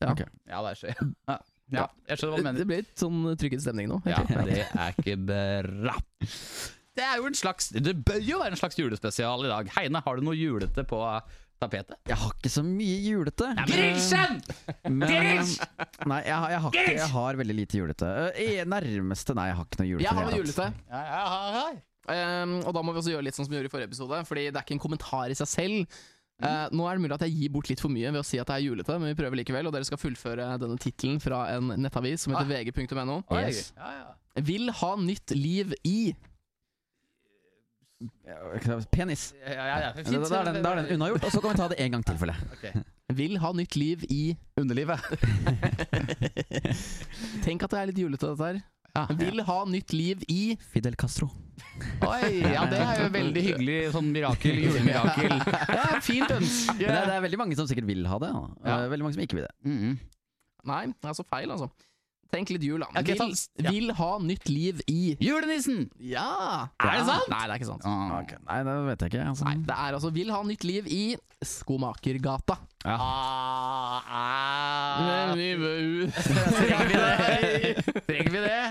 Ja. 0.00 0.12
okay. 0.12 0.28
Ja, 0.48 0.62
det 0.64 0.76
er 0.88 1.00
ja. 1.28 1.36
ja, 1.70 1.86
jeg 2.08 2.18
skjønner 2.18 2.32
hva 2.32 2.40
du 2.40 2.46
mener. 2.46 2.60
Det 2.62 2.68
blir 2.70 2.82
litt 2.82 3.02
sånn 3.02 3.18
trykket 3.38 3.64
stemning 3.64 3.90
nå. 3.90 4.00
Ja, 4.08 4.22
det 4.26 4.62
er 4.64 4.94
ikke 4.96 5.18
bra. 5.28 5.98
Det 6.98 7.04
er 7.06 7.20
jo 7.20 7.28
en 7.30 7.36
slags 7.38 7.68
Det 7.70 7.92
bør 8.04 8.18
jo 8.24 8.40
være 8.42 8.56
en 8.56 8.60
slags 8.60 8.78
julespesial 8.78 9.44
i 9.46 9.50
dag. 9.52 9.68
Heine, 9.76 10.02
har 10.04 10.18
du 10.18 10.24
noe 10.26 10.34
julete 10.36 10.82
på 10.90 10.98
tapetet? 11.60 11.98
Jeg 12.08 12.16
har 12.18 12.32
ikke 12.34 12.50
så 12.52 12.62
mye 12.66 12.96
julete. 13.04 13.50
Grinchen! 13.68 14.40
Men, 14.88 15.04
Grinch! 15.06 15.54
Nei, 16.08 16.22
jeg, 16.26 16.34
har- 16.34 16.50
jeg, 16.54 16.60
har 16.64 16.74
ikke, 16.74 16.96
jeg 16.96 17.10
har 17.14 17.38
veldig 17.42 17.56
lite 17.60 17.78
julete. 17.82 18.10
Eh, 18.32 18.40
i 18.42 18.64
nærmeste 18.68 19.36
Nei, 19.38 19.50
jeg 19.52 19.58
har 19.60 19.68
ikke 19.68 19.82
noe 19.82 19.90
julete. 19.92 20.06
Jeg 20.08 20.18
har 20.18 20.28
noe 20.30 20.40
julete. 20.40 20.68
Ja, 20.90 21.02
jeg 21.06 21.30
ja, 21.30 21.64
ja. 21.70 21.86
Um, 22.10 22.54
og 22.66 22.72
da 22.74 22.80
må 22.82 22.94
vi 22.96 22.98
også 23.02 23.12
gjøre 23.12 23.22
litt 23.28 23.36
sånn 23.36 23.46
som 23.46 23.52
vi 23.52 23.58
gjorde 23.60 23.68
i 23.68 23.72
forrige 23.74 23.90
episode, 23.92 24.16
Fordi 24.26 24.46
det 24.48 24.56
er 24.58 24.64
ikke 24.64 24.74
en 24.74 24.82
kommentar 24.82 25.30
i 25.30 25.36
seg 25.38 25.50
selv. 25.52 26.00
Uh, 26.40 26.64
nå 26.72 26.86
er 26.88 26.96
det 26.96 27.04
mulig 27.04 27.14
at 27.18 27.22
jeg 27.26 27.34
gir 27.36 27.52
bort 27.54 27.68
litt 27.70 27.82
for 27.84 27.92
mye 27.92 28.08
ved 28.10 28.22
å 28.22 28.24
si 28.26 28.40
at 28.40 28.48
det 28.48 28.56
er 28.56 28.64
julete, 28.64 28.96
men 28.98 29.12
vi 29.12 29.18
prøver 29.20 29.38
likevel. 29.42 29.68
Og 29.68 29.76
dere 29.76 29.86
skal 29.86 30.00
fullføre 30.00 30.46
denne 30.58 30.80
tittelen 30.80 31.20
fra 31.22 31.44
en 31.54 31.70
nettavis 31.84 32.24
som 32.24 32.34
heter 32.34 32.72
vg.no. 32.72 33.20
Yes. 33.36 33.68
ja, 33.76 33.92
ja. 34.00 34.42
Vil 34.48 34.72
ha 34.80 34.90
nytt 34.96 35.34
liv 35.36 35.76
i 35.84 36.14
Penis. 38.90 39.34
Ja, 39.44 39.52
ja, 39.52 39.76
ja. 39.80 39.90
Da, 39.92 40.02
da, 40.02 40.40
er 40.40 40.48
den, 40.52 40.62
da 40.64 40.72
er 40.72 40.82
den 40.82 40.94
unnagjort, 40.96 41.26
og 41.28 41.34
så 41.34 41.42
kan 41.44 41.52
vi 41.52 41.60
ta 41.60 41.68
det 41.72 41.78
en 41.84 41.96
gang 41.96 42.04
til, 42.06 42.16
føler 42.20 42.38
jeg. 42.38 42.56
Ok. 42.56 42.86
Vil 43.20 43.36
ha 43.42 43.50
nytt 43.58 43.76
liv 43.76 44.04
i 44.08 44.36
Underlivet. 44.60 45.02
Tenk 47.44 47.66
at 47.66 47.74
det 47.74 47.80
er 47.80 47.90
litt 47.90 47.98
julete, 47.98 48.30
dette 48.30 48.46
her. 48.46 48.60
Ja. 48.94 49.04
Vil 49.18 49.42
ha 49.46 49.58
nytt 49.70 49.92
liv 49.94 50.22
i 50.30 50.56
Fidel 50.72 50.96
Castro. 50.98 51.28
Oi, 52.06 52.40
ja, 52.40 52.64
det 52.70 52.78
er 52.80 53.02
jo 53.04 53.10
veldig 53.14 53.42
hyggelig 53.44 53.76
sånn 53.94 54.08
mirakel, 54.14 54.62
julemirakel. 54.64 55.36
Ja, 55.36 55.84
fint 56.02 56.32
ønske. 56.34 56.78
Det, 56.80 56.88
det 56.88 57.14
er 57.18 57.26
veldig 57.26 57.40
mange 57.42 57.58
som 57.58 57.68
sikkert 57.70 57.90
vil 57.90 58.06
ha 58.08 58.18
det. 58.22 58.30
Da. 58.32 58.46
Ja. 58.64 58.78
Veldig 58.90 59.06
mange 59.06 59.18
som 59.18 59.26
ikke 59.26 59.40
vil 59.40 59.46
det. 59.46 59.54
Mm. 59.66 59.98
Nei, 60.70 60.82
det 60.92 61.12
er 61.12 61.16
så 61.18 61.26
feil, 61.28 61.52
altså. 61.52 61.70
Tenk 62.30 62.52
litt 62.54 62.62
jul, 62.62 62.82
da. 62.82 63.02
Vil, 63.02 63.34
ja. 63.58 63.72
vil 63.72 63.92
ha 63.98 64.10
nytt 64.22 64.50
liv 64.50 64.82
i 64.90 65.16
Julenissen! 65.22 65.88
Ja! 65.98 66.68
Er 66.78 67.00
det 67.00 67.06
sant? 67.08 67.30
Nei, 67.32 67.40
det 67.42 67.56
er 67.56 67.58
ikke 67.58 67.70
sant. 67.72 67.86
Ah. 67.88 68.20
Nei, 68.46 68.60
det 68.68 68.76
vet 68.86 69.04
jeg 69.04 69.12
ikke. 69.14 69.24
Altså. 69.32 69.48
Nei, 69.48 69.56
det 69.66 69.76
er 69.76 69.98
altså 69.98 70.12
Vil 70.14 70.30
ha 70.34 70.42
nytt 70.46 70.66
liv 70.68 70.90
i 70.90 71.02
Skomakergata. 71.40 72.58
Ah, 72.84 74.00
ah. 74.08 75.34
Trenger 75.36 76.86
vi 76.88 76.94
det? 76.96 77.74
Trenger 78.06 78.30
vi 78.32 78.40
det? 78.40 78.62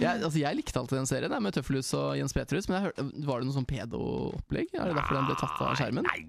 jeg, 0.00 0.22
altså, 0.24 0.38
jeg 0.40 0.58
likte 0.58 0.80
alltid 0.80 0.98
den 0.98 1.06
serien 1.08 1.30
der, 1.30 1.42
med 1.44 1.54
Tøffelhus 1.54 1.92
og 1.98 2.16
Jens 2.18 2.34
Petrus, 2.34 2.66
men 2.68 2.76
jeg 2.80 2.88
hørte, 2.88 3.06
var 3.28 3.40
det 3.42 3.48
noe 3.48 3.56
sånn 3.56 3.68
pedo-opplegg? 3.70 4.74
Er 4.74 4.90
det 4.90 4.96
derfor 4.98 5.18
den 5.20 5.28
ble 5.30 5.36
tatt 5.40 5.62
av 5.62 5.78
skjermen? 5.78 6.08
Nei, 6.10 6.20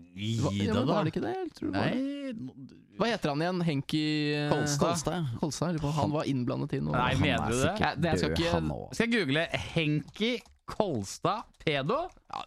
Hva, 0.44 0.54
ja, 0.54 0.62
det, 0.70 0.77
men 0.77 0.89
var 0.94 1.08
det 1.10 1.13
ikke 1.15 1.25
det? 1.25 1.34
Jeg 1.39 1.51
tror 1.58 1.74
det 1.74 1.82
var 1.82 1.89
det. 1.92 2.72
Hva 2.96 3.10
heter 3.12 3.34
han 3.34 3.42
igjen? 3.44 3.62
Henki 3.68 4.04
eh, 4.38 4.46
Kolstad. 4.54 5.32
Kolstad. 5.42 5.82
Han 5.98 6.13
var 6.15 6.30
innblandet 6.32 6.77
i 6.77 6.84
noe. 6.86 6.96
Nei, 6.96 7.13
mener 7.20 7.44
er 7.44 7.51
du 7.51 7.60
det? 7.65 7.74
Jeg, 7.82 8.00
det, 8.00 8.13
jeg 8.13 8.22
skal 8.22 8.32
ikke- 8.32 8.94
Skal 8.96 9.10
jeg 9.10 9.15
google 9.18 9.48
Henki 9.74 10.32
Kolstad 10.70 11.50
pedo? 11.65 12.06
Ja. 12.32 12.46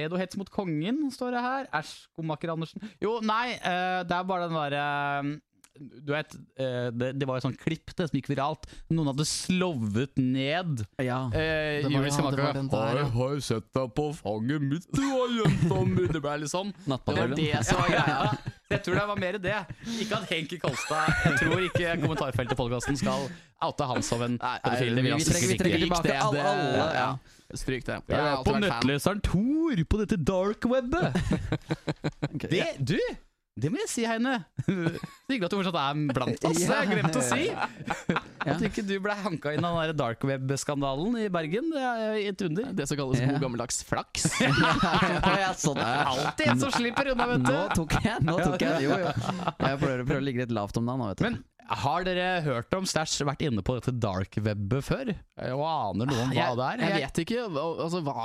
Pedohets 0.00 0.40
mot 0.40 0.48
kongen, 0.52 1.04
står 1.12 1.36
det 1.36 1.44
her. 1.44 1.70
Æsj, 1.76 1.94
skomaker 2.08 2.54
Andersen. 2.54 2.84
Jo, 3.02 3.18
nei, 3.24 3.52
eh, 3.58 4.00
det 4.08 4.16
er 4.16 4.28
bare 4.28 4.48
den 4.48 4.56
derre 4.56 4.84
du 5.78 6.10
vet, 6.12 6.34
eh, 6.60 6.88
det, 6.92 7.12
det 7.20 7.26
var 7.28 7.38
jo 7.38 7.44
sånn 7.46 7.54
klipp 7.56 7.92
det 7.96 8.08
som 8.10 8.16
gikk 8.18 8.26
viralt. 8.32 8.66
Noen 8.90 9.06
hadde 9.12 9.24
slovet 9.28 10.18
ned 10.20 10.82
Ja. 11.00 11.26
eh, 11.32 11.80
Det 11.80 11.84
var- 11.84 11.90
Julie 11.94 12.10
ja, 12.10 12.30
det 12.30 12.42
var 12.44 12.52
den 12.58 12.68
der, 12.68 12.90
ja. 12.90 12.96
Jeg 13.04 13.10
har 13.14 13.30
jo 13.36 13.40
sett 13.40 13.68
deg 13.78 13.94
på 13.94 14.06
fanget 14.18 14.60
mitt, 14.66 14.86
du 14.92 15.00
har 15.06 15.28
jenta 15.38 15.78
mi. 15.86 16.06
Det 16.10 16.20
ble 16.24 16.34
litt 16.42 16.50
sånn. 16.52 16.72
Det 16.84 17.00
var 17.06 17.34
det 17.38 17.64
som 17.64 17.78
var 17.80 17.88
greia. 17.94 18.38
Jeg 18.70 18.82
tror 18.86 18.94
det 19.00 19.06
var 19.08 19.16
mer 19.18 19.38
det. 19.42 19.54
Ikke 19.98 20.14
at 20.20 20.28
Henki 20.30 20.56
Kolstad 20.62 21.08
Jeg 21.26 21.38
tror 21.40 21.62
ikke 21.64 21.94
kommentarfeltet 22.04 22.52
i 22.54 22.58
podkasten 22.60 22.96
skal 23.00 23.24
oute 23.66 23.86
han 23.88 24.02
som 24.06 24.22
en 24.22 24.36
pedofil. 24.38 24.94
Vi, 24.94 25.02
vi 25.02 25.24
trenger, 25.26 25.48
vi 25.48 25.56
trekker 25.58 25.82
tilbake 25.86 26.06
det, 26.06 26.18
alle- 26.22 26.44
alle, 26.52 26.84
ja. 26.94 27.08
Stryk 27.58 27.82
det. 27.88 27.96
Har 28.14 28.28
er 28.36 28.44
på 28.46 28.54
nettleseren 28.62 29.18
Tor 29.26 29.80
på 29.90 29.98
dette 30.04 30.20
dark 30.22 30.62
webbet. 30.70 31.18
okay, 32.30 32.48
Det, 32.54 32.68
du, 32.78 32.98
det 33.60 33.70
må 33.72 33.80
jeg 33.82 33.90
si, 33.92 34.04
Heine. 34.08 34.38
Så 34.66 35.34
hyggelig 35.34 35.46
at 35.46 35.52
du 35.52 35.58
fortsatt 35.60 35.78
er 35.80 36.00
blant 36.16 36.46
oss. 36.48 36.60
Jeg 36.64 36.90
glemte 36.90 37.20
å 37.20 37.24
si. 37.24 37.48
At 38.50 38.62
ikke 38.64 38.82
du 38.88 38.94
ble 39.04 39.14
hanka 39.20 39.52
inn 39.54 39.66
av 39.68 39.76
den 39.90 39.98
dark 39.98 40.24
web-skandalen 40.26 41.18
i 41.20 41.26
Bergen. 41.32 41.68
Det 41.74 41.82
er 41.84 42.16
et 42.30 42.44
under. 42.46 42.70
Det 42.76 42.86
som 42.88 42.98
kalles 42.98 43.20
god 43.20 43.42
gammeldags 43.44 43.82
flaks. 43.86 44.26
ja, 45.42 45.52
sånn. 45.60 45.78
Alltid 45.84 46.54
en 46.54 46.62
som 46.64 46.72
slipper 46.74 47.12
unna, 47.12 47.28
vet 47.34 47.44
Nå 47.44 47.52
du. 47.52 47.74
tok 47.82 47.96
jeg 48.00 48.24
Nå 48.26 48.38
tok 48.40 48.64
jeg 48.64 48.86
Jo, 48.88 48.96
jo. 49.04 49.12
Jeg 49.12 49.54
prøver, 49.60 50.04
prøver 50.08 50.18
å 50.22 50.24
ligge 50.24 50.46
litt 50.46 50.54
lavt 50.56 50.80
om 50.80 50.88
dagen 50.88 51.04
nå, 51.04 51.10
vet 51.12 51.20
du. 51.20 51.26
Men 51.28 51.38
Har 51.70 52.02
dere 52.02 52.40
hørt 52.42 52.74
om 52.74 52.86
Stæsj 52.88 53.22
vært 53.28 53.44
inne 53.46 53.62
på 53.62 53.76
dette 53.76 53.92
dark 54.02 54.34
webbet 54.42 54.82
før? 54.82 55.12
Og 55.54 55.62
aner 55.62 56.08
noe 56.10 56.24
om 56.24 56.32
hva 56.32 56.38
jeg, 56.40 56.56
det 56.58 56.66
er? 56.66 56.82
jeg 56.82 57.04
vet 57.04 57.20
ikke. 57.22 57.44
Altså, 57.62 58.00
hva, 58.06 58.24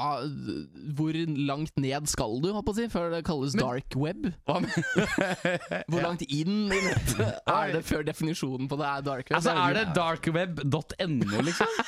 hvor 0.98 1.20
langt 1.52 1.78
ned 1.82 2.10
skal 2.10 2.40
du, 2.42 2.50
holdt 2.56 2.66
på 2.66 2.74
å 2.74 2.78
si, 2.80 2.88
før 2.90 3.14
det 3.14 3.22
kalles 3.28 3.58
dark 3.60 3.98
web? 4.00 4.32
Hvor 5.92 6.02
langt 6.02 6.25
inn 6.25 6.72
i 6.74 6.80
nettet 6.88 7.38
er 7.60 7.75
det 7.75 7.84
før 7.86 8.06
definisjonen 8.08 8.70
på 8.72 8.80
det 8.82 8.90
er 8.90 9.06
dark 9.06 9.30
web? 9.30 9.38
Altså, 9.38 9.54
er 9.54 9.78
det 9.78 9.86
darkweb.no, 9.94 11.46
liksom? 11.46 11.70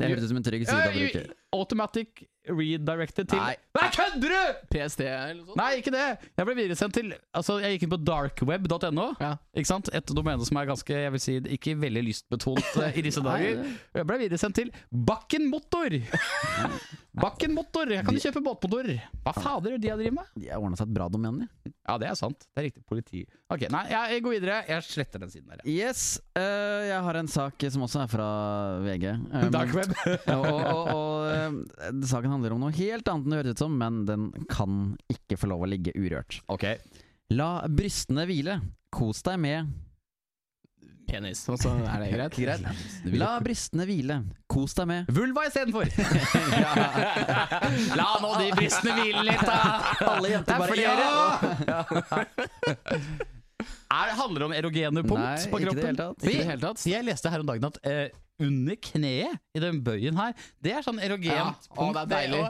Det 0.00 0.08
høres 0.08 0.24
ut 0.24 0.30
som 0.30 0.38
en 0.40 0.44
trygg 0.46 0.62
side 0.64 0.80
å 0.80 0.92
bruke. 0.94 1.39
Automatic 1.56 2.26
redirected 2.50 3.28
til 3.30 3.38
Nei. 3.38 3.54
Nei, 3.76 3.86
kødder 3.94 4.32
du?! 4.32 4.60
PST 4.72 5.02
eller 5.04 5.34
noe 5.42 5.48
sånt? 5.50 5.58
Nei, 5.60 5.68
ikke 5.82 5.92
det! 5.94 6.06
Jeg 6.38 6.48
ble 6.48 6.54
videresendt 6.56 6.96
til 6.96 7.10
Altså, 7.36 7.58
jeg 7.62 7.76
gikk 7.76 7.84
inn 7.86 7.92
på 7.92 7.98
darkweb.no. 8.06 9.06
Ja. 9.20 9.34
Ikke 9.54 9.68
sant? 9.68 9.90
Et 9.94 10.14
domene 10.16 10.46
som 10.46 10.58
er 10.60 10.70
ganske, 10.70 10.96
jeg 11.04 11.14
vil 11.14 11.22
si, 11.22 11.36
ikke 11.58 11.76
veldig 11.82 12.04
lystbetont 12.08 12.80
uh, 12.80 12.88
i 12.96 13.04
disse 13.04 13.22
dager. 13.24 13.60
Jeg 13.98 14.08
ble 14.08 14.18
videresendt 14.24 14.58
til 14.62 14.72
Bakken 14.90 15.50
Motor! 15.52 15.98
Bakken 17.20 17.54
Motor! 17.54 17.92
Her 17.92 18.06
kan 18.06 18.16
du 18.16 18.22
kjøpe 18.22 18.42
båtmotor. 18.46 18.88
Hva 19.26 19.34
fader 19.36 19.74
er 19.74 19.76
det 19.76 19.84
de 19.84 19.92
har 19.92 20.00
drevet 20.00 20.16
med? 20.16 20.32
De 20.38 20.50
har 20.50 20.62
ordna 20.62 20.78
seg 20.78 20.88
et 20.88 20.96
bra 20.96 21.10
domene. 21.12 21.50
Ja, 21.66 21.98
det 22.00 22.08
er 22.08 22.16
sant. 22.18 22.46
Det 22.46 22.62
er 22.62 22.68
riktig. 22.70 22.84
Politi. 22.88 23.24
Ok, 23.50 23.66
nei, 23.74 23.84
jeg 23.90 24.22
går 24.24 24.36
videre. 24.38 24.60
Jeg 24.70 24.86
sletter 24.86 25.22
den 25.22 25.32
siden 25.34 25.50
der. 25.50 25.66
Yes, 25.68 26.20
Uh, 26.40 26.86
jeg 26.86 27.00
har 27.04 27.16
en 27.18 27.28
sak 27.28 27.64
som 27.74 27.82
også 27.84 28.04
er 28.04 28.10
fra 28.10 28.26
VG. 28.84 29.06
Um, 29.40 29.48
Darkweb. 29.54 29.92
og 30.34 30.46
og, 30.46 30.88
og, 30.94 31.26
eh, 31.40 31.92
saken 32.12 32.30
handler 32.36 32.54
om 32.56 32.60
noe 32.66 32.74
helt 32.76 33.08
annet 33.10 33.24
enn 33.26 33.32
det 33.34 33.40
høres 33.42 33.56
ut 33.56 33.62
som, 33.64 33.76
men 33.80 34.02
den 34.08 34.30
kan 34.50 34.80
ikke 35.12 35.38
få 35.40 35.50
lov 35.52 35.66
å 35.66 35.70
ligge 35.70 35.94
urørt. 35.96 36.40
ok. 36.52 36.66
La 37.30 37.52
brystene 37.70 38.24
hvile. 38.26 38.56
Kos 38.90 39.20
deg 39.22 39.36
med 39.38 39.68
Penis, 41.10 41.40
og 41.50 41.56
så 41.58 41.72
er 41.90 42.02
det 42.04 42.08
greit? 42.12 42.34
Greit. 42.42 43.14
La 43.18 43.32
brystene 43.42 43.82
hvile. 43.86 44.16
Kos 44.50 44.74
deg 44.78 44.86
med 44.90 45.08
Vulva 45.14 45.42
istedenfor! 45.48 45.90
La 48.00 48.08
nå 48.22 48.30
de 48.38 48.50
brystene 48.54 48.94
hvile 48.98 49.24
litt, 49.26 49.42
da! 49.46 49.58
Alle 50.06 50.30
jenter 50.36 50.62
bare 50.62 50.78
gjør 50.78 50.96
det! 51.02 51.10
Er, 53.90 54.12
handler 54.16 54.38
det 54.38 54.46
om 54.46 54.54
erogene 54.54 55.02
punkt 55.02 55.22
Nei, 55.22 55.50
på 55.50 55.58
ikke 55.58 55.70
kroppen? 55.72 55.96
tatt. 55.98 56.22
Ikke 56.22 56.30
i 56.30 56.38
det 56.38 56.48
hele 56.52 56.62
tatt. 56.62 56.84
Jeg 56.88 57.06
leste 57.06 57.32
her 57.32 57.42
om 57.42 57.48
dagen 57.50 57.66
at 57.68 57.78
eh, 57.90 58.04
under 58.40 58.76
kneet, 58.80 59.38
i 59.54 59.60
den 59.62 59.80
bøyen 59.84 60.16
her, 60.16 60.32
det 60.62 60.72
er 60.78 60.82
sånn 60.86 60.98
erogent 61.02 61.34
Ja. 61.34 61.54
Å, 61.76 61.88
det 61.92 62.00
er 62.02 62.10
deilig. 62.10 62.42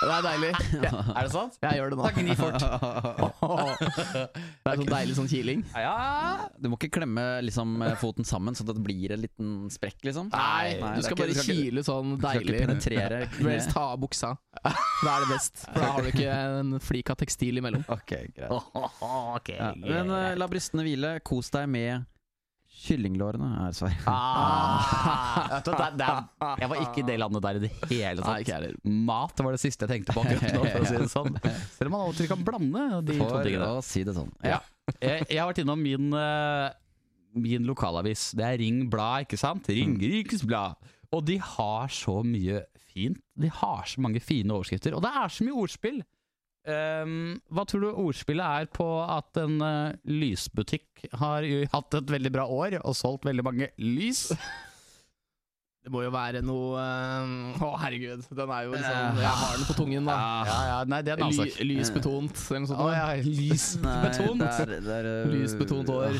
Det 0.00 0.12
er 0.16 0.22
deilig. 0.26 0.52
Er 1.16 1.22
det 1.22 1.32
sant? 1.32 1.58
Jeg 1.62 1.78
gjør 1.80 1.90
det 1.92 1.98
nå. 1.98 2.02
Da 2.06 2.12
gni 2.16 2.36
fort. 2.36 2.62
Det 4.66 4.72
er 4.72 4.80
sånn 4.80 4.90
deilig 4.90 5.16
sånn 5.18 5.28
kiling. 5.30 5.62
Ja. 5.76 6.48
Du 6.60 6.68
må 6.72 6.78
ikke 6.80 6.90
klemme 6.98 7.24
liksom, 7.46 7.76
foten 8.00 8.26
sammen 8.26 8.56
sånn 8.58 8.68
at 8.72 8.78
det 8.78 8.84
blir 8.86 9.14
en 9.14 9.22
liten 9.22 9.50
sprekk, 9.72 10.00
liksom. 10.08 10.30
Nei, 10.32 10.76
Nei, 10.80 10.94
du 10.96 11.02
skal 11.04 11.16
ikke- 11.16 11.22
bare 11.22 11.34
du 11.34 11.40
ikke- 11.40 11.56
kile 11.60 11.84
sånn 11.86 12.16
Du 12.16 12.26
skal 12.26 12.40
ikke 12.40 12.52
deilig. 12.52 12.66
penetrere 12.66 13.20
Du 13.38 13.48
helst 13.48 13.70
ta 13.72 13.84
av 13.92 13.98
buksa. 14.00 14.34
Da 14.64 15.16
er 15.16 15.20
det 15.24 15.28
best. 15.30 15.56
For 15.66 15.80
da 15.80 15.92
har 15.92 16.02
du 16.02 16.10
ikke 16.10 16.32
en 16.32 16.78
flik 16.80 17.10
av 17.10 17.16
tekstil 17.16 17.58
imellom. 17.60 17.84
Ok, 17.88 18.12
greit. 18.34 18.50
Ok. 18.50 19.48
Ja. 19.56 19.72
Men 19.76 20.10
eh, 20.10 20.34
la 20.36 20.46
brystene 20.48 20.82
hvile. 20.86 21.20
Kos 21.26 21.50
deg 21.50 21.68
med 21.68 22.04
kyllinglårene, 22.86 23.48
er 23.66 23.74
svaret. 23.76 24.06
Ah, 24.10 25.58
det, 25.66 25.74
det, 25.98 26.08
jeg 26.62 26.70
var 26.72 26.80
ikke 26.84 27.02
i 27.02 27.06
det 27.10 27.16
landet 27.20 27.44
der 27.44 27.58
i 27.58 27.62
det 27.66 27.70
hele 27.90 28.24
tatt. 28.24 28.50
Nei. 28.64 28.70
Mat 29.08 29.42
var 29.44 29.56
det 29.56 29.60
siste 29.62 29.86
jeg 29.86 29.92
tenkte 29.92 30.14
på 30.16 30.24
akkurat 30.24 30.56
nå, 30.56 30.64
for 30.70 30.86
å 30.86 30.88
si 30.88 31.00
det 31.02 31.10
sånn. 31.12 31.38
Selv 31.76 31.90
om 31.90 31.96
man 31.98 32.16
til 32.18 32.30
kan 32.30 32.44
blande 32.46 32.86
de 33.08 33.18
to 33.18 33.28
For 33.28 33.46
tingene. 33.46 33.70
å 33.76 33.84
si 33.84 34.04
det 34.06 34.16
sånn. 34.16 34.32
Ja. 34.46 34.60
Jeg, 35.00 35.26
jeg 35.28 35.40
har 35.42 35.50
vært 35.50 35.62
innom 35.64 35.82
min, 35.82 36.08
eh, 36.16 36.68
min 37.46 37.66
lokalavis. 37.68 38.30
Det 38.38 38.46
er 38.46 38.60
Ring 38.62 38.84
Blad, 38.92 39.26
ikke 39.26 39.40
sant? 39.40 39.68
Ringerikes 39.72 40.46
Blad. 40.46 40.78
Og 41.14 41.24
de 41.26 41.38
har 41.42 41.92
så 41.92 42.20
mye 42.26 42.64
fint. 42.92 43.18
De 43.36 43.50
har 43.52 43.86
så 43.88 44.02
mange 44.04 44.22
fine 44.24 44.54
overskrifter. 44.54 44.94
Og 44.96 45.02
det 45.04 45.12
er 45.12 45.32
så 45.32 45.46
mye 45.46 45.58
ordspill. 45.66 46.00
Ehm, 46.66 47.36
hva 47.54 47.62
tror 47.68 47.84
du 47.84 47.90
ordspillet 47.92 48.62
er 48.62 48.70
på 48.74 48.86
at 49.06 49.38
en 49.38 49.60
uh, 49.62 49.96
lysbutikk 50.10 51.06
har 51.20 51.46
jo 51.46 51.62
hatt 51.70 51.98
et 52.00 52.14
veldig 52.16 52.32
bra 52.34 52.46
år 52.50 52.80
og 52.82 52.96
solgt 52.98 53.28
veldig 53.28 53.44
mange 53.46 53.70
lys? 53.78 54.28
Det 55.86 55.92
må 55.94 56.00
jo 56.02 56.08
være 56.10 56.40
noe 56.42 56.80
eh, 56.82 57.60
Å, 57.62 57.66
herregud. 57.78 58.24
Den 58.34 58.50
er 58.50 58.64
jo 58.66 58.72
Eh, 58.74 58.80
liksom 58.80 59.20
Jeg 59.22 59.34
har 59.38 59.52
den 59.54 59.66
på 59.68 59.76
tungen, 59.78 60.08
da. 60.10 60.16
Ja, 60.48 60.56
ja, 60.66 60.78
nei, 60.90 60.98
det 61.06 61.12
er 61.12 61.20
en 61.20 61.28
annen 61.28 61.46
Ly, 61.46 61.76
lysbetont, 61.76 62.40
eller 62.48 62.64
noe 62.64 62.70
sånt. 62.72 62.80
Å 62.82 62.88
ja, 62.90 63.04
lysbetont. 63.22 64.42
Nei, 64.42 64.50
det 64.50 64.64
er, 64.64 64.82
det 64.82 64.96
er, 64.96 65.08
øh, 65.12 65.30
Lysbetont 65.36 65.92
år. 65.94 66.18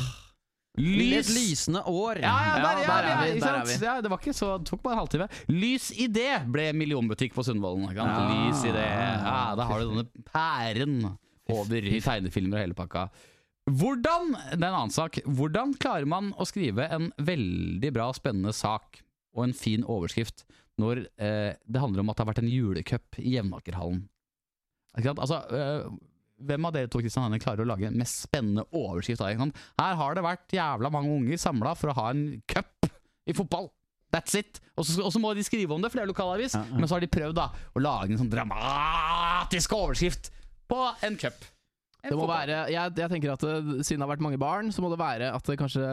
Et 0.77 1.29
lysende 1.33 1.81
år. 1.89 2.19
Ja, 2.21 2.33
ja, 2.45 2.57
der, 2.61 2.81
ja, 2.83 2.87
der 2.87 3.07
er 3.09 3.21
vi, 3.21 3.39
der 3.41 3.55
er 3.55 3.63
vi. 3.65 3.77
Ja, 3.81 3.95
det 4.01 4.11
var 4.13 4.21
ikke 4.21 4.35
så, 4.37 4.51
det 4.61 4.69
tok 4.69 4.83
bare 4.83 4.93
en 4.93 5.01
halvtime. 5.01 5.27
Lys 5.49 5.89
Idé 5.97 6.27
ble 6.53 6.67
millionbutikk 6.77 7.33
på 7.33 7.45
Sundvolden. 7.47 7.89
Ja. 7.97 8.05
Lys 8.29 8.61
Idé. 8.69 8.85
Ja, 8.85 9.55
da 9.57 9.65
har 9.65 9.81
du 9.81 9.89
denne 9.95 10.27
pæren 10.27 10.99
over 11.49 11.89
i 11.89 12.01
tegnefilmer 12.03 12.59
og 12.59 12.65
hele 12.65 12.77
pakka. 12.77 13.07
Hvordan 13.67 14.31
det 14.37 14.61
er 14.61 14.69
en 14.69 14.77
annen 14.77 14.93
sak 14.95 15.17
Hvordan 15.25 15.73
klarer 15.75 16.07
man 16.07 16.29
å 16.39 16.45
skrive 16.47 16.85
en 16.93 17.09
veldig 17.19 17.89
bra, 17.95 18.05
spennende 18.15 18.53
sak 18.55 19.01
og 19.35 19.43
en 19.43 19.55
fin 19.57 19.83
overskrift 19.83 20.45
når 20.79 21.01
eh, 21.19 21.57
det 21.65 21.81
handler 21.81 22.03
om 22.03 22.13
at 22.13 22.17
det 22.17 22.23
har 22.23 22.29
vært 22.29 22.43
en 22.45 22.51
julecup 22.53 23.19
i 23.19 23.33
Jevnakerhallen? 23.33 24.05
Altså, 24.97 25.41
eh, 25.53 25.89
hvem 26.37 26.67
av 26.69 26.75
dere 26.75 26.89
to 26.91 27.01
Kristian 27.01 27.25
Hanne, 27.25 27.39
klarer 27.41 27.65
å 27.65 27.69
lage 27.71 27.87
en 27.89 27.97
mest 27.97 28.27
spennende 28.27 28.67
overskrift? 28.75 29.23
da. 29.23 29.47
Her 29.81 29.97
har 30.01 30.15
det 30.17 30.25
vært 30.25 30.53
jævla 30.53 30.91
mange 30.93 31.15
unger 31.15 31.41
samla 31.41 31.73
for 31.77 31.91
å 31.91 31.97
ha 31.97 32.11
en 32.13 32.41
cup 32.49 32.89
i 33.27 33.35
fotball. 33.35 33.71
That's 34.13 34.37
it! 34.39 34.61
Og 34.77 34.85
så, 34.87 35.19
må 35.19 35.33
de 35.35 35.43
skrive 35.43 35.73
om 35.75 35.83
det, 35.83 35.91
for 35.91 35.99
det 35.99 36.05
er 36.05 36.13
lokalavis. 36.13 36.55
Ja, 36.55 36.63
ja. 36.63 36.79
Men 36.79 36.87
så 36.87 36.95
har 36.95 37.03
de 37.03 37.11
prøvd 37.11 37.35
da 37.37 37.49
å 37.75 37.83
lage 37.83 38.13
en 38.13 38.21
sånn 38.21 38.31
dramatisk 38.31 39.75
overskrift 39.75 40.31
på 40.69 40.79
en 41.03 41.19
cup. 41.19 41.43
Det 42.07 42.15
må 42.15 42.27
være, 42.29 42.67
jeg, 42.71 42.93
jeg 42.95 43.11
tenker 43.11 43.33
at 43.33 43.43
det, 43.43 43.83
Siden 43.83 43.99
det 43.99 44.05
har 44.05 44.13
vært 44.13 44.23
mange 44.23 44.39
barn, 44.39 44.69
så 44.71 44.83
må 44.83 44.91
det 44.93 44.99
være 45.01 45.31
at 45.35 45.49
det 45.49 45.57
kanskje 45.59 45.83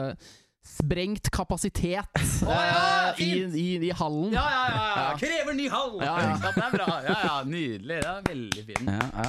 Sprengt 0.65 1.27
kapasitet 1.29 2.15
oh, 2.47 2.49
ja, 2.49 3.11
eh, 3.11 3.19
i, 3.21 3.27
i, 3.45 3.65
i 3.85 3.91
hallen. 3.93 4.31
Ja, 4.33 4.45
ja, 4.49 4.63
ja, 4.65 4.79
ja. 4.79 5.03
Ja. 5.03 5.17
Krever 5.21 5.53
ny 5.53 5.67
hall! 5.69 5.99
Ja, 6.01 6.15
ja. 6.23 6.31
Det 6.41 6.63
er 6.63 6.73
bra. 6.73 6.87
Ja, 7.05 7.17
ja, 7.21 7.35
Nydelig. 7.45 7.99
Det 8.01 8.09
er 8.09 8.23
veldig 8.25 8.63
fin. 8.71 8.89
Ja, 8.89 9.05
ja. 9.13 9.27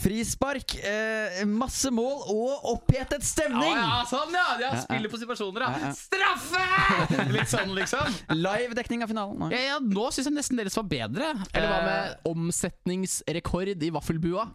Frispark, 0.00 0.76
eh, 0.80 1.42
masse 1.48 1.90
mål 1.92 2.22
og 2.32 2.68
opphetet 2.74 3.24
stemning! 3.26 3.74
Ja, 3.76 4.00
ja, 4.00 4.00
sånn, 4.08 4.32
ja! 4.36 4.46
Ja, 4.62 4.70
spiller 4.84 5.12
på 5.12 5.20
situasjoner, 5.20 5.66
Ja. 5.66 5.90
Straffe! 5.96 6.64
Litt 7.34 7.50
sånn, 7.50 7.74
liksom. 7.76 8.08
Live-dekning 8.32 9.04
av 9.04 9.12
finalen. 9.12 9.52
Ja, 9.52 9.62
ja, 9.74 9.78
nå 9.82 10.08
syns 10.14 10.30
jeg 10.30 10.36
nesten 10.36 10.60
deres 10.60 10.76
var 10.78 10.88
bedre. 10.90 11.32
Eller 11.52 11.68
hva 11.68 11.80
Eh, 11.80 11.86
med 11.86 12.30
omsetningsrekord 12.30 13.82
i 13.82 13.90
vaffelbua? 13.94 14.46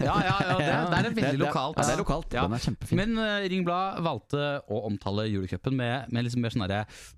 Ja, 0.00 0.14
ja, 0.24 0.36
ja, 0.40 0.56
det, 0.58 0.68
det 0.92 0.98
er 0.98 1.16
veldig 1.18 1.40
lokalt. 1.42 1.78
Ja, 1.78 1.86
det 1.88 1.96
er 1.96 2.02
lokalt. 2.02 2.36
Ja. 2.36 2.44
Den 2.46 2.56
er 2.58 2.64
kjempefin. 2.64 3.00
Men 3.00 3.18
uh, 3.20 3.48
Ring 3.50 3.64
Blad 3.66 4.00
valgte 4.04 4.44
å 4.68 4.84
omtale 4.88 5.26
julecupen 5.30 5.76
med, 5.78 6.12
med 6.12 6.26
liksom 6.28 6.44
mer 6.44 6.54
sånn 6.54 6.68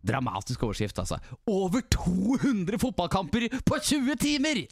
dramatisk 0.06 0.66
overskrift. 0.66 0.98
Altså. 1.02 1.20
Over 1.50 1.86
200 1.92 2.80
fotballkamper 2.82 3.48
på 3.66 3.80
20 3.92 4.20
timer! 4.22 4.66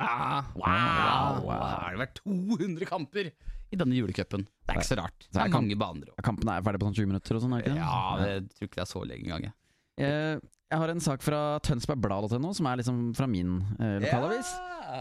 Ah, 0.00 0.42
Wow! 0.56 1.50
Har 1.50 1.92
det 1.94 2.00
vært 2.02 2.20
200 2.24 2.88
kamper 2.88 3.30
i 3.70 3.78
denne 3.78 3.94
julecupen? 3.98 4.46
Det 4.64 4.74
er 4.74 4.80
ikke 4.80 4.88
så 4.92 4.98
rart. 5.02 5.26
Det 5.28 5.42
er 5.44 5.52
mange 5.52 5.76
baner 5.78 6.10
òg. 6.14 6.22
Kampen 6.26 6.48
er 6.52 6.62
ferdig 6.66 6.80
på 6.82 6.88
sånn 6.90 6.96
20 7.02 7.10
minutter 7.12 7.36
og 7.38 7.44
sånn, 7.44 7.56
er 7.58 7.62
det 7.66 7.74
ikke? 7.74 7.84
Ja, 7.84 8.00
det 8.20 8.30
jeg 8.32 8.48
tror 8.56 8.70
ikke 8.70 8.80
det 8.80 8.86
er 8.86 8.90
så 8.94 9.04
lenge 9.06 9.26
engang. 9.28 9.44
jeg. 9.50 9.54
Eh, 10.00 10.40
Jeg 10.70 10.78
har 10.78 10.88
en 10.92 11.00
sak 11.02 11.20
fra 11.26 11.38
tønsbergblad.no, 11.66 12.52
som 12.54 12.66
er 12.70 12.76
liksom 12.78 12.98
fra 13.18 13.26
min 13.26 13.56
eh, 13.80 13.96
lokalavis. 14.04 14.52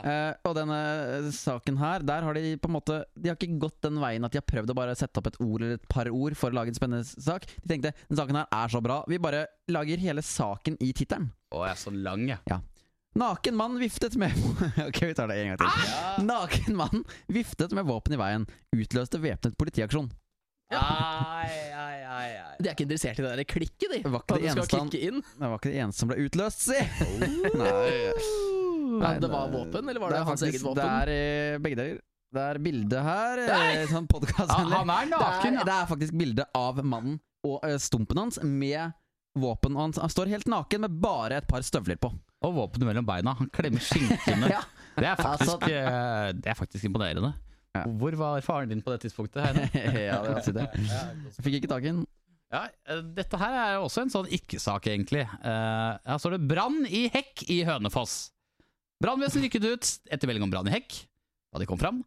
Eh, 0.02 0.34
og 0.50 0.56
denne 0.58 0.78
eh, 1.20 1.28
saken 1.34 1.78
her, 1.78 2.02
der 2.06 2.26
har 2.26 2.34
de 2.38 2.56
på 2.62 2.70
en 2.70 2.74
måte 2.76 2.98
De 3.18 3.30
har 3.30 3.38
ikke 3.38 3.58
gått 3.62 3.78
den 3.86 3.98
veien 4.02 4.26
at 4.26 4.34
de 4.34 4.38
har 4.42 4.46
prøvd 4.50 4.70
å 4.74 4.76
bare 4.78 4.94
sette 4.98 5.18
opp 5.22 5.30
et 5.32 5.38
ord 5.42 5.62
eller 5.62 5.78
et 5.80 5.88
par 5.90 6.10
ord 6.10 6.36
for 6.38 6.50
å 6.52 6.58
lage 6.60 6.74
en 6.74 6.78
spennende 6.78 7.06
sak. 7.06 7.46
De 7.64 7.70
tenkte 7.72 7.94
den 8.10 8.18
saken 8.20 8.38
her 8.42 8.50
er 8.54 8.74
så 8.74 8.82
bra, 8.86 9.00
vi 9.10 9.18
bare 9.22 9.46
lager 9.70 10.02
hele 10.02 10.22
saken 10.26 10.78
i 10.82 10.92
tittelen. 10.94 11.30
Å, 11.54 11.64
jeg 11.66 11.74
er 11.78 11.82
så 11.86 11.94
lang, 11.96 12.28
jeg. 12.34 12.60
Naken 13.16 13.56
mann 13.56 13.80
viftet 13.82 14.16
med 14.16 14.32
Ok, 14.88 15.02
vi 15.02 15.14
tar 15.18 15.28
det 15.28 15.40
en 15.42 15.48
gang 15.48 15.58
til. 15.58 16.26
Naken 16.28 16.76
mann 16.78 17.04
viftet 17.28 17.72
med 17.74 17.86
våpen 17.90 18.14
i 18.14 18.20
veien. 18.22 18.46
Utløste 18.76 19.20
væpnet 19.24 19.58
politiaksjon. 19.58 20.12
Ai, 20.70 21.50
ai, 21.74 22.04
ai, 22.06 22.28
ai. 22.38 22.56
de 22.62 22.70
er 22.70 22.76
ikke 22.76 22.86
interessert 22.86 23.18
i 23.18 23.24
det 23.26 23.32
der 23.40 23.48
klikket, 23.50 23.88
de. 23.90 24.02
Det 24.06 24.12
var 24.14 24.22
ikke 24.22 24.36
det 24.38 24.52
eneste 24.52 24.78
han- 24.78 24.92
Det 24.94 25.48
var 25.50 25.56
ikke 25.58 25.72
det 25.72 25.80
eneste 25.82 26.00
som 26.04 26.12
ble 26.12 26.18
utløst, 26.28 26.62
si! 26.68 26.78
Nei. 27.64 28.14
Nei, 29.00 29.14
det 29.24 29.30
var 29.34 29.50
våpen, 29.50 29.90
eller 29.90 30.00
var 30.04 30.14
det, 30.14 30.20
det 30.20 30.28
hans 30.30 30.42
faktisk- 30.44 30.54
eget 30.54 30.68
våpen? 30.68 30.84
Det 30.84 31.10
er 31.10 31.10
eh, 31.56 31.58
begge 31.66 31.76
deler. 31.82 32.00
Det 32.30 32.42
er 32.46 32.60
bilde 32.62 33.02
her. 33.02 33.40
eh, 33.48 33.86
Sånn 33.90 34.06
Ja, 34.06 34.14
podkastvennlig. 34.14 34.78
han 34.78 34.90
er 34.94 35.06
Det, 35.10 35.12
naken, 35.18 35.50
er- 35.50 35.58
ja. 35.58 35.64
det 35.66 35.74
er 35.80 35.90
faktisk 35.96 36.18
bilde 36.22 36.46
av 36.54 36.84
mannen 36.86 37.20
og 37.50 37.66
eh, 37.66 37.78
stumpen 37.82 38.18
hans 38.22 38.38
med 38.44 38.94
våpen. 39.36 39.74
Og 39.74 39.82
han, 39.88 39.94
han 40.06 40.14
står 40.14 40.30
helt 40.30 40.46
naken 40.54 40.82
med 40.86 41.00
bare 41.02 41.42
et 41.42 41.48
par 41.50 41.66
støvler 41.66 41.98
på. 41.98 42.14
Og 42.46 42.54
våpenet 42.56 42.88
mellom 42.88 43.06
beina. 43.08 43.34
Han 43.40 43.50
klemmer 43.52 43.84
skinkene. 43.84 44.50
Ja. 44.56 44.62
Det 45.00 45.06
er 45.08 45.16
faktisk, 45.16 45.52
Altså- 45.54 45.70
eh, 45.72 46.32
det 46.36 46.50
er 46.52 46.56
faktisk 46.60 46.84
imponerende. 46.88 47.34
Ja. 47.76 47.84
Hvor 47.86 48.16
var 48.20 48.42
faren 48.42 48.70
din 48.72 48.82
på 48.82 48.92
det 48.92 49.02
tidspunktet? 49.06 49.44
Ja, 50.10 50.18
det 50.24 50.34
var 50.34 50.42
si 50.44 50.52
det. 50.56 50.66
Fikk 51.40 51.60
ikke 51.62 51.70
tak 51.72 51.84
i 51.86 51.92
den. 51.94 52.02
Ja, 52.52 52.64
eh, 52.90 53.02
Dette 53.16 53.38
her 53.40 53.54
er 53.62 53.74
jo 53.78 53.86
også 53.86 54.02
en 54.04 54.10
sånn 54.12 54.28
ikke-sak, 54.34 54.88
egentlig. 54.90 55.22
Eh, 55.24 55.92
Her 56.10 56.18
står 56.20 56.36
det 56.36 56.48
'brann 56.50 56.82
i 56.90 57.06
hekk 57.14 57.46
i 57.54 57.60
Hønefoss'. 57.68 58.32
Brannvesenet 59.00 59.46
rykket 59.48 59.68
ut 59.70 59.92
etter 60.12 60.28
melding 60.28 60.44
om 60.44 60.52
brann 60.52 60.68
i 60.68 60.72
hekk. 60.74 61.06
Da 61.54 61.60
de 61.60 61.66
kom 61.70 61.78
fram, 61.80 62.04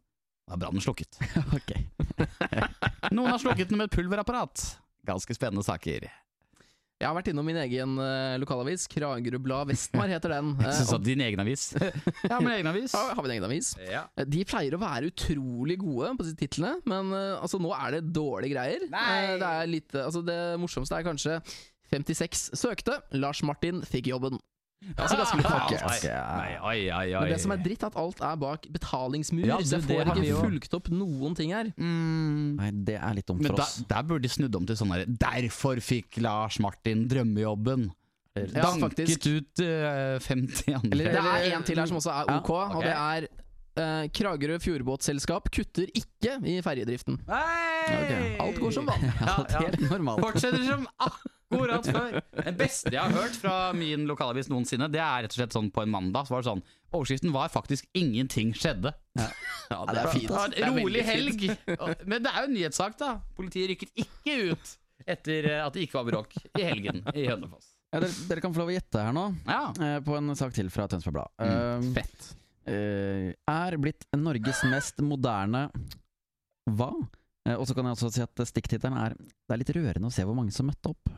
var 0.49 0.57
brannen 0.61 0.81
slukket. 0.83 1.17
Noen 3.15 3.31
har 3.31 3.39
slukket 3.41 3.69
den 3.71 3.79
med 3.79 3.89
et 3.89 3.95
pulverapparat. 3.97 4.61
Ganske 5.07 5.33
spennende 5.35 5.63
saker. 5.65 6.05
Jeg 7.03 7.09
har 7.11 7.17
vært 7.17 7.27
innom 7.33 7.43
min 7.43 7.57
egen 7.59 7.97
uh, 7.99 8.37
lokalavis. 8.39 8.85
Kragerø 8.87 9.39
Blad 9.43 9.67
Vestmar 9.73 10.07
heter 10.07 10.31
den. 10.37 10.53
Jeg 10.63 10.69
Eh, 10.71 10.85
og- 10.87 10.93
at 10.95 11.03
Din 11.03 11.23
egen 11.25 11.41
avis. 11.43 11.65
Ja, 12.31 12.37
min 12.39 12.53
egen 12.53 12.69
avis. 12.71 12.93
ja, 12.95 13.01
har 13.17 13.19
vi 13.25 13.27
en 13.27 13.33
egen 13.35 13.47
avis. 13.49 13.73
Ja. 13.83 14.05
Eh, 14.15 14.23
De 14.31 14.45
pleier 14.47 14.77
å 14.77 14.79
være 14.79 15.09
utrolig 15.11 15.75
gode 15.83 16.13
på 16.15 16.23
disse 16.23 16.39
titlene, 16.39 16.77
men 16.87 17.11
uh, 17.11 17.41
altså, 17.43 17.59
nå 17.59 17.73
er 17.75 17.97
det 17.97 18.03
dårlige 18.15 18.55
greier. 18.55 18.87
Nei. 18.93 19.03
Eh, 19.33 19.35
det, 19.41 19.51
er 19.59 19.67
litt, 19.73 19.91
eh, 19.99 20.05
altså, 20.07 20.23
det 20.23 20.39
morsomste 20.63 20.95
er 21.01 21.07
kanskje 21.09 21.35
56 21.91 22.47
søkte, 22.57 23.01
Lars 23.19 23.43
Martin 23.45 23.83
fikk 23.85 24.07
jobben. 24.13 24.39
Altså 24.97 25.15
ganske 25.17 25.37
litt 25.39 25.47
Ah, 25.47 25.65
Okay. 25.67 26.89
nei. 26.91 27.19
Men 27.19 27.29
det 27.31 27.39
som 27.41 27.51
er 27.55 27.57
dritt, 27.63 27.83
er 27.83 27.87
at 27.87 27.95
alt 28.03 28.21
er 28.21 28.35
bak 28.41 28.67
betalingsmur. 28.73 29.45
Ja, 29.47 29.57
så 29.63 29.77
jeg 29.79 29.87
det 29.87 29.97
får 29.97 30.05
har 30.11 30.21
ikke 30.21 30.41
fulgt 30.43 30.73
opp 30.79 30.89
noen 30.91 31.35
ting 31.39 31.51
her. 31.55 31.71
mm. 31.77 32.55
Nei, 32.59 32.69
det 32.91 32.97
er 32.99 33.13
litt 33.15 33.27
dumt 33.27 33.41
Men 33.41 33.53
for 33.55 33.63
oss. 33.63 33.79
Men 33.79 33.87
der 33.93 34.03
burde 34.09 34.21
de 34.27 34.29
snudd 34.29 34.55
om 34.55 34.65
til 34.65 34.75
sånn 34.75 34.91
her 34.95 35.05
Derfor 35.07 35.79
fikk 35.83 36.19
Lars 36.21 36.59
Martin 36.59 37.07
drømmejobben. 37.07 37.91
Ja, 38.35 38.47
Danket 38.65 38.81
faktisk. 38.81 39.27
ut 39.29 39.61
uh, 39.61 40.17
50 40.19 40.73
andre. 40.73 40.89
Eller, 40.91 41.11
Det 41.13 41.21
er 41.21 41.55
en 41.55 41.63
til 41.63 41.77
her 41.77 41.85
som 41.85 41.97
også 42.01 42.09
er 42.11 42.25
Ja, 42.31 42.37
ok, 42.41 42.49
og 42.49 42.81
det 42.83 42.95
er 42.97 43.27
eh, 43.79 44.07
Kragerø 44.13 44.57
Fjordbåtselskap 44.63 45.49
kutter 45.53 45.87
ikke 45.97 46.37
i 46.49 46.57
ferjedriften. 46.65 47.19
Okay. 47.27 48.35
Alt 48.39 48.59
går 48.61 48.71
som 48.75 48.85
vanlig. 48.89 49.11
Ja, 49.21 49.37
Alt 49.37 49.51
ja. 49.55 49.63
helt 49.65 49.81
normalt. 49.89 50.21
Fortsetter 50.23 50.63
som 50.67 50.85
akkurat 51.07 51.85
før. 51.89 52.19
Det 52.43 52.53
beste 52.57 52.93
jeg 52.93 53.01
har 53.01 53.11
hørt 53.13 53.35
fra 53.37 53.55
min 53.77 54.05
lokalavis 54.09 54.49
noensinne, 54.49 54.87
det 54.93 55.01
er 55.03 55.25
rett 55.25 55.33
og 55.35 55.39
slett 55.41 55.53
sånn 55.57 55.71
på 55.73 55.83
en 55.85 55.91
mandag. 55.93 56.25
Så 56.29 56.35
var 56.37 56.45
det 56.45 56.49
sånn 56.51 56.63
Overskriften 56.93 57.31
var 57.33 57.49
faktisk 57.49 57.87
'Ingenting 57.97 58.51
skjedde'. 58.53 58.91
Ja, 59.17 59.79
det 59.89 59.97
er 59.97 60.07
fint. 60.13 60.29
Det 60.53 60.61
er 60.61 60.75
rolig 60.77 61.01
helg. 61.07 61.47
Men 62.05 62.21
det 62.21 62.29
er 62.29 62.43
jo 62.43 62.49
en 62.51 62.53
nyhetssak, 62.53 62.97
da. 62.99 63.15
Politiet 63.33 63.71
rykket 63.71 63.89
ikke 64.03 64.35
ut 64.53 64.73
etter 65.09 65.47
eh, 65.49 65.63
at 65.65 65.73
det 65.73 65.87
ikke 65.87 65.97
var 65.97 66.05
bråk 66.11 66.35
i 66.53 66.61
helgen 66.61 67.01
i 67.17 67.25
Hønefoss. 67.25 67.71
Ja, 67.91 67.99
dere, 68.03 68.13
dere 68.29 68.41
kan 68.45 68.53
få 68.53 68.61
lov 68.61 68.69
å 68.69 68.75
gjette 68.77 69.01
her 69.07 69.11
nå, 69.17 69.23
Ja. 69.49 69.63
eh, 69.73 69.97
på 70.05 70.15
en 70.17 70.35
sak 70.37 70.53
til 70.53 70.69
fra 70.69 70.85
Tønsberg 70.87 71.17
Blad. 71.17 71.33
Mm, 71.41 71.49
Eh, 71.49 71.93
Fett. 71.97 72.29
Eh, 72.69 73.33
er 73.49 73.77
blitt 73.81 74.05
Norges 74.17 74.63
mest 74.71 75.01
moderne 75.03 75.67
Hva? 76.69 76.91
Eh, 77.47 77.55
og 77.57 77.67
så 77.67 77.75
kan 77.75 77.85
jeg 77.89 77.97
også 77.97 78.11
si 78.15 78.23
at 78.23 78.45
stikktittelen 78.47 78.95
er 78.97 79.17
Det 79.17 79.51
er 79.55 79.61
litt 79.63 79.73
rørende 79.75 80.07
å 80.09 80.13
se 80.15 80.23
hvor 80.23 80.37
mange 80.37 80.53
som 80.55 80.69
møtte 80.69 80.93
opp. 80.93 81.11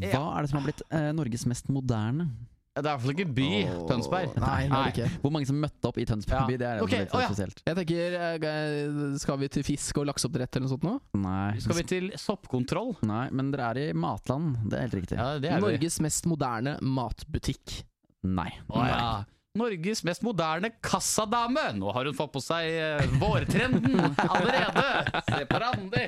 Hva 0.00 0.12
Ja. 0.12 0.22
er 0.38 0.42
det 0.46 0.50
som 0.52 0.60
har 0.60 0.68
blitt 0.68 0.82
eh, 0.90 1.10
Norges 1.12 1.46
mest 1.50 1.68
moderne? 1.68 2.30
Det 2.70 2.86
er 2.86 2.94
i 2.94 2.94
hvert 2.94 3.02
fall 3.02 3.12
ikke 3.16 3.34
by, 3.34 3.46
Tønsberg. 3.90 4.36
Nei, 4.38 4.68
nei. 4.70 4.84
ikke. 4.92 5.08
Hvor 5.20 5.32
mange 5.34 5.48
som 5.50 5.56
møtte 5.58 5.88
opp 5.90 5.96
i 5.98 6.04
Tønsberg 6.06 6.38
Ja. 6.38 6.46
by, 6.46 6.56
det 6.56 6.68
er 6.68 6.82
okay, 6.84 7.00
litt 7.02 7.14
oh, 7.18 7.20
ja. 7.20 7.26
spesielt. 7.26 7.62
Jeg 7.66 7.76
tenker, 7.80 9.18
Skal 9.18 9.38
vi 9.42 9.48
til 9.48 9.64
fisk 9.66 9.98
og 9.98 10.06
lakseoppdrett 10.06 10.56
eller 10.56 10.68
noe 10.68 10.72
sånt 10.76 10.86
nå? 10.86 10.94
Nei, 11.18 11.58
Skal 11.58 11.76
vi 11.80 11.84
til 11.90 12.06
soppkontroll? 12.14 12.94
nei, 13.02 13.26
men 13.34 13.50
dere 13.50 13.66
er 13.74 13.82
i 13.82 13.92
matland. 13.92 14.54
Det 14.70 14.78
er 14.78 14.86
helt 14.86 14.96
riktig. 15.00 15.18
Ja, 15.18 15.34
det 15.42 15.50
er 15.50 15.58
vi. 15.58 15.66
Norges 15.66 15.98
mest 16.06 16.30
moderne 16.30 16.76
matbutikk. 16.80 17.82
Nei. 18.22 18.48
Oh, 18.70 18.86
ja. 18.86 19.24
Norges 19.58 20.04
mest 20.06 20.22
moderne 20.22 20.68
kassadame. 20.80 21.72
Nå 21.74 21.90
har 21.92 22.04
hun 22.06 22.14
fått 22.14 22.30
på 22.36 22.38
seg 22.38 22.68
eh, 22.70 23.00
vårtrenden 23.18 23.98
allerede. 24.22 24.84
Se 25.26 25.40
på 25.50 25.58
Randi. 25.58 26.04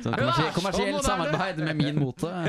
Sånn 0.00 0.14
kommersielt 0.56 0.94
moderne. 0.94 1.02
samarbeid 1.04 1.60
med 1.60 1.76
min 1.76 1.98
mote. 2.00 2.30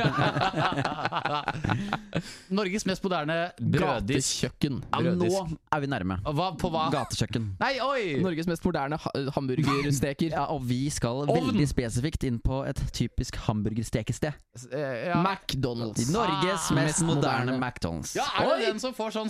Norges 2.55 2.85
mest 2.87 3.03
moderne 3.03 3.51
brøddisk. 3.59 4.45
Gatekjøkken. 4.45 4.77
Ja, 4.93 5.01
nå 5.19 5.27
er 5.75 5.83
vi 5.83 5.89
nærme. 5.91 6.15
Hva, 6.23 6.47
på 6.63 6.71
hva? 6.71 6.85
Gatekjøkken. 6.95 7.49
Nei, 7.59 7.73
oi! 7.83 8.15
Norges 8.23 8.47
mest 8.47 8.63
moderne 8.63 8.95
ha 9.03 9.11
hamburgersteker. 9.35 10.31
Ja, 10.31 10.45
og 10.55 10.63
vi 10.69 10.79
skal 10.95 11.25
Ovn. 11.25 11.35
veldig 11.51 11.67
spesifikt 11.73 12.23
inn 12.31 12.39
på 12.39 12.61
et 12.69 12.79
typisk 12.95 13.35
hamburgerstekested. 13.49 14.31
Eh, 14.71 15.09
ja. 15.09 15.19
McDonald's. 15.19 16.07
Norges 16.15 16.71
Ah, 16.71 16.79
mest 16.79 17.01
mest 17.01 17.03
moderne 17.03 17.51
moderne. 17.51 17.59
McDonald's. 17.59 18.15
ja, 18.15 18.23
er 18.39 18.47
det 18.47 18.55
Oi! 18.55 18.63
den 18.71 18.79
som 18.79 18.95
får 18.95 19.11
sånn 19.19 19.27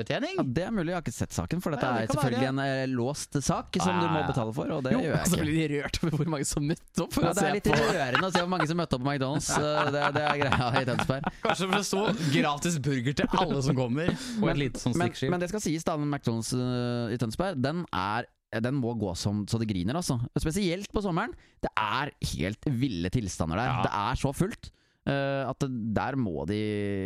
selvbetjening? 0.00 0.34
Ja, 0.40 0.44
det 0.56 0.64
er 0.66 0.70
mulig, 0.74 0.88
jeg 0.90 0.96
har 0.96 1.04
ikke 1.04 1.14
sett 1.14 1.32
saken, 1.36 1.60
for 1.62 1.70
dette 1.74 1.86
Ja, 1.86 1.92
det 2.00 2.08
er 2.08 2.14
selvfølgelig 2.14 2.40
være. 2.40 2.48
en 2.48 2.62
eh, 2.64 2.86
låst 2.96 3.38
sak 3.44 3.76
som 3.80 4.00
du 4.00 4.06
må 4.08 4.22
betale 4.26 4.54
for, 4.56 4.72
og 4.76 4.82
det 4.84 4.92
Jo, 4.94 5.00
gjør 5.04 5.20
og 5.20 5.26
så 5.30 5.40
blir 5.40 5.52
ikke. 5.52 5.68
de 5.68 5.82
rørt 5.84 6.00
over 6.02 6.16
hvor 6.20 6.30
mange 6.34 6.48
som 6.48 6.66
møtte 6.66 7.04
opp 7.04 7.12
for 7.14 7.22
Ja, 7.26 7.30
å 7.30 7.34
det 7.34 7.42
er 7.42 7.46
se 7.46 7.54
litt 7.58 7.68
på. 7.70 7.78
rørende 7.90 8.26
å 8.26 8.32
se 8.34 8.42
hvor 8.44 8.50
mange 8.54 8.66
som 8.70 8.80
møtte 8.80 8.98
opp 8.98 9.04
på 9.04 9.10
McDonald's. 9.12 9.50
Det, 9.90 10.02
det 10.16 10.24
er 10.24 10.40
greia 10.40 10.70
i 10.80 10.84
Tønsberg. 10.90 11.30
Kanskje 11.44 11.70
for 11.70 11.76
det 11.76 11.86
sto 11.90 12.02
gratis 12.34 12.78
burger 12.80 13.16
til 13.20 13.38
alle 13.44 13.62
som 13.68 13.76
kommer, 13.78 14.12
og 14.40 14.50
et 14.54 14.60
lite 14.64 14.80
sånn 14.82 14.96
Men, 14.96 15.08
stikkskilt. 15.10 15.30
men 15.36 15.40
det 15.44 15.48
skal 15.52 15.64
sies, 15.64 15.84
da, 15.86 15.96
McDonald's 16.00 16.52
uh, 16.56 17.12
i 17.14 17.18
Tønsberg, 17.20 17.60
den 17.62 17.84
er 17.92 18.28
den 18.50 18.74
må 18.82 18.96
gå 18.98 19.12
som 19.14 19.44
så 19.46 19.60
det 19.62 19.68
griner, 19.70 19.94
altså. 19.94 20.16
Spesielt 20.42 20.88
på 20.90 20.98
sommeren. 21.04 21.30
Det 21.62 21.70
er 21.78 22.10
helt 22.32 22.66
ville 22.66 23.06
tilstander 23.14 23.60
der. 23.60 23.68
Ja. 23.70 23.82
Det 23.86 23.92
er 23.94 24.18
så 24.18 24.32
fullt. 24.34 24.72
Eh, 25.10 25.50
at 25.50 25.66
der 26.00 26.16
må 26.20 26.46
de 26.48 26.60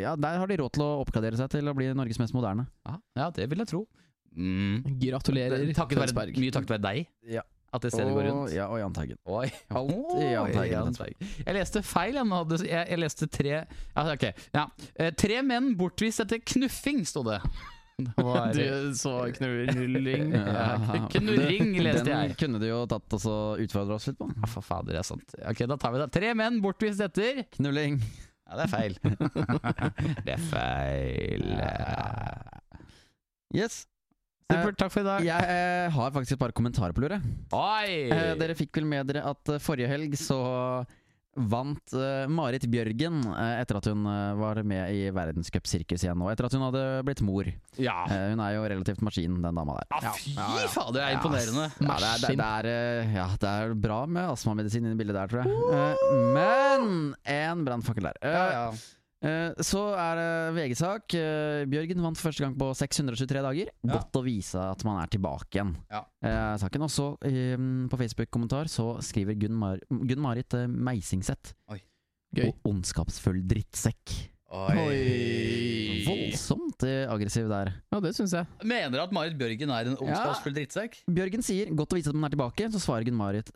Ja, 0.05 0.15
der 0.17 0.39
har 0.43 0.47
de 0.51 0.57
råd 0.61 0.73
til 0.77 0.85
å 0.85 0.93
oppgradere 1.03 1.37
seg 1.41 1.51
til 1.57 1.69
å 1.71 1.75
bli 1.77 1.91
Norges 1.97 2.21
mest 2.23 2.35
moderne. 2.37 2.67
Ja, 2.87 2.99
ja, 3.19 3.31
det 3.35 3.49
vil 3.51 3.65
jeg 3.65 3.71
tro. 3.73 3.83
Mm. 4.35 4.83
Gratulerer, 5.03 5.67
Takket 5.75 5.99
være, 5.99 6.11
Tønsberg. 6.11 6.39
mye 6.43 6.55
takket 6.55 6.73
være 6.75 6.83
deg 6.89 7.07
Ja. 7.37 7.43
at 7.75 7.83
det 7.83 7.91
stedet 7.95 8.15
går 8.15 8.25
rundt. 8.31 8.53
ja, 8.55 8.67
og 8.71 8.79
Jahn 8.81 8.95
Teigen. 8.95 9.19
Oi. 9.27 9.47
Alt 9.71 9.93
i 10.19 10.33
Jahn 10.33 10.51
Teigen, 10.53 10.73
Jahn 10.73 10.89
Tønsberg. 10.91 11.15
Teigen. 11.19 11.45
Jeg 11.47 11.55
leste 11.59 11.83
feil. 11.87 12.15
Jeg. 12.19 12.59
Jeg, 12.71 12.89
jeg 12.91 12.99
leste 13.03 13.29
tre 13.31 13.53
ja, 13.55 14.05
ok. 14.13 14.27
ja. 14.55 14.67
Eh, 14.99 15.11
Tre 15.19 15.43
menn 15.47 15.73
bortvist 15.79 16.21
etter 16.27 16.43
knuffing, 16.43 17.05
sto 17.07 17.23
det. 17.27 17.41
Det 18.05 18.25
var- 18.27 18.53
Du 18.53 18.95
så 18.99 19.13
knulling. 19.37 20.33
Ja, 20.35 21.07
knurring 21.13 21.77
leste 21.79 22.05
Den 22.09 22.25
jeg. 22.31 22.37
kunne 22.41 22.59
du 22.59 22.67
jo 22.67 22.81
tatt 22.91 23.15
og 23.15 23.21
så 23.23 23.35
utfordra 23.63 23.95
oss 24.01 24.09
litt 24.11 24.19
på. 24.19 24.27
Ja, 24.35 24.49
for 24.51 24.67
fader, 24.67 24.97
det 24.97 25.03
er 25.05 25.07
sant. 25.07 25.37
Ok, 25.47 25.63
da 25.71 25.77
tar 25.79 25.95
vi 25.95 26.01
det. 26.03 26.09
Tre 26.17 26.33
menn 26.35 26.59
bortvist 26.65 27.01
etter 27.07 27.45
Knulling. 27.55 28.01
Ja, 28.45 28.59
det 28.59 28.65
er 28.67 28.73
feil. 28.75 28.99
det 30.27 30.35
er 30.35 30.43
feil. 30.51 31.47
Yes. 33.55 33.85
Supert, 34.51 34.77
takk 34.77 34.93
for 34.93 35.01
i 35.01 35.07
dag. 35.07 35.25
Jeg 35.25 35.55
eh, 35.55 35.87
har 35.95 36.11
faktisk 36.13 36.35
et 36.37 36.43
par 36.43 36.53
kommentarer 36.57 36.93
på 36.95 37.01
lure. 37.07 37.17
Oi! 37.57 38.11
Eh, 38.13 38.35
dere 38.43 38.57
fikk 38.59 38.75
vel 38.77 38.87
med 38.91 39.09
dere 39.09 39.23
at 39.31 39.55
eh, 39.55 39.63
forrige 39.63 39.89
helg 39.89 40.19
så 40.21 40.37
vant 41.37 41.95
uh, 41.97 42.25
Marit 42.31 42.65
Bjørgen 42.71 43.21
uh, 43.27 43.61
etter 43.61 43.79
at 43.81 43.89
hun 43.91 44.05
uh, 44.07 44.35
var 44.39 44.61
med 44.67 44.95
i 44.95 45.09
verdenscupsirkus 45.15 46.05
igjen 46.07 46.19
nå. 46.21 46.29
Etter 46.33 46.49
at 46.49 46.57
hun 46.57 46.65
hadde 46.69 46.85
blitt 47.07 47.23
mor. 47.27 47.49
Ja. 47.81 48.05
Hun 48.11 48.43
er 48.45 48.55
jo 48.57 48.65
relativt 48.71 49.03
maskin, 49.05 49.41
den 49.43 49.61
dama 49.61 49.79
der. 49.81 49.89
ja, 50.05 50.13
fy 50.15 50.35
Ja, 50.37 50.49
ja. 50.63 50.69
fader, 50.71 50.99
det 50.99 51.05
er 51.07 51.17
imponerende. 51.19 51.69
Ja, 51.81 51.97
det, 51.99 52.11
er, 52.11 52.25
det, 52.25 52.35
det, 52.39 52.49
er, 52.49 52.69
eh, 52.71 53.15
ja, 53.19 53.29
det 53.41 53.55
er 53.65 53.75
bra 53.87 54.01
med 54.07 54.31
astmamedisin 54.35 54.91
i 54.93 54.97
bildet 54.99 55.17
der, 55.19 55.31
tror 55.31 55.45
jeg. 55.45 56.11
Men 56.37 57.15
en 57.25 57.65
brannfakkel 57.67 58.11
der. 58.13 58.79
Eh, 59.25 59.31
Ja, 59.31 59.55
ja. 59.57 59.65
Så 59.65 59.81
er 59.97 60.19
det 60.21 60.29
VG-sak. 60.59 61.15
Eh, 61.17 61.65
Bjørgen 61.73 62.03
vant 62.05 62.19
for 62.21 62.29
første 62.29 62.45
gang 62.45 62.57
på 62.61 62.69
623 62.77 63.43
dager. 63.47 63.71
Ja. 63.83 63.93
Godt 63.97 64.19
å 64.21 64.25
vise 64.27 64.61
at 64.61 64.85
man 64.85 65.01
er 65.03 65.09
tilbake 65.13 65.57
igjen. 65.59 65.73
Ja. 65.91 66.03
Eh, 66.25 66.57
saken 66.61 66.85
også 66.87 67.07
eh, 67.25 67.57
På 67.89 67.99
Facebook-kommentar 68.01 68.69
så 68.73 68.99
skriver 69.05 69.39
Gunn, 69.41 69.57
Mar 69.57 69.81
Gunn 69.89 70.23
Marit 70.25 70.53
Meisingseth. 70.69 71.55
Gøy. 72.35 72.49
Og 72.51 72.71
ondskapsfull 72.73 73.43
drittsekk. 73.47 74.15
Oi. 74.55 76.03
Voldsomt 76.07 76.85
eh, 76.87 77.05
aggressiv 77.11 77.49
der. 77.51 77.73
Ja, 77.91 78.01
det 78.03 78.13
syns 78.17 78.35
jeg. 78.37 78.47
Mener 78.67 78.99
du 78.99 79.03
at 79.05 79.15
Marit 79.15 79.37
Bjørgen 79.39 79.73
er 79.75 79.91
en 79.91 79.97
ondskapsfull 79.99 80.55
drittsekk? 80.57 81.01
Bjørgen 81.11 81.43
sier 81.47 81.71
'godt 81.75 81.95
å 81.95 81.99
vise 81.99 82.11
at 82.13 82.19
man 82.19 82.29
er 82.29 82.37
tilbake', 82.37 82.71
så 82.75 82.83
svarer 82.83 83.07
Gunn 83.09 83.19
Marit 83.19 83.51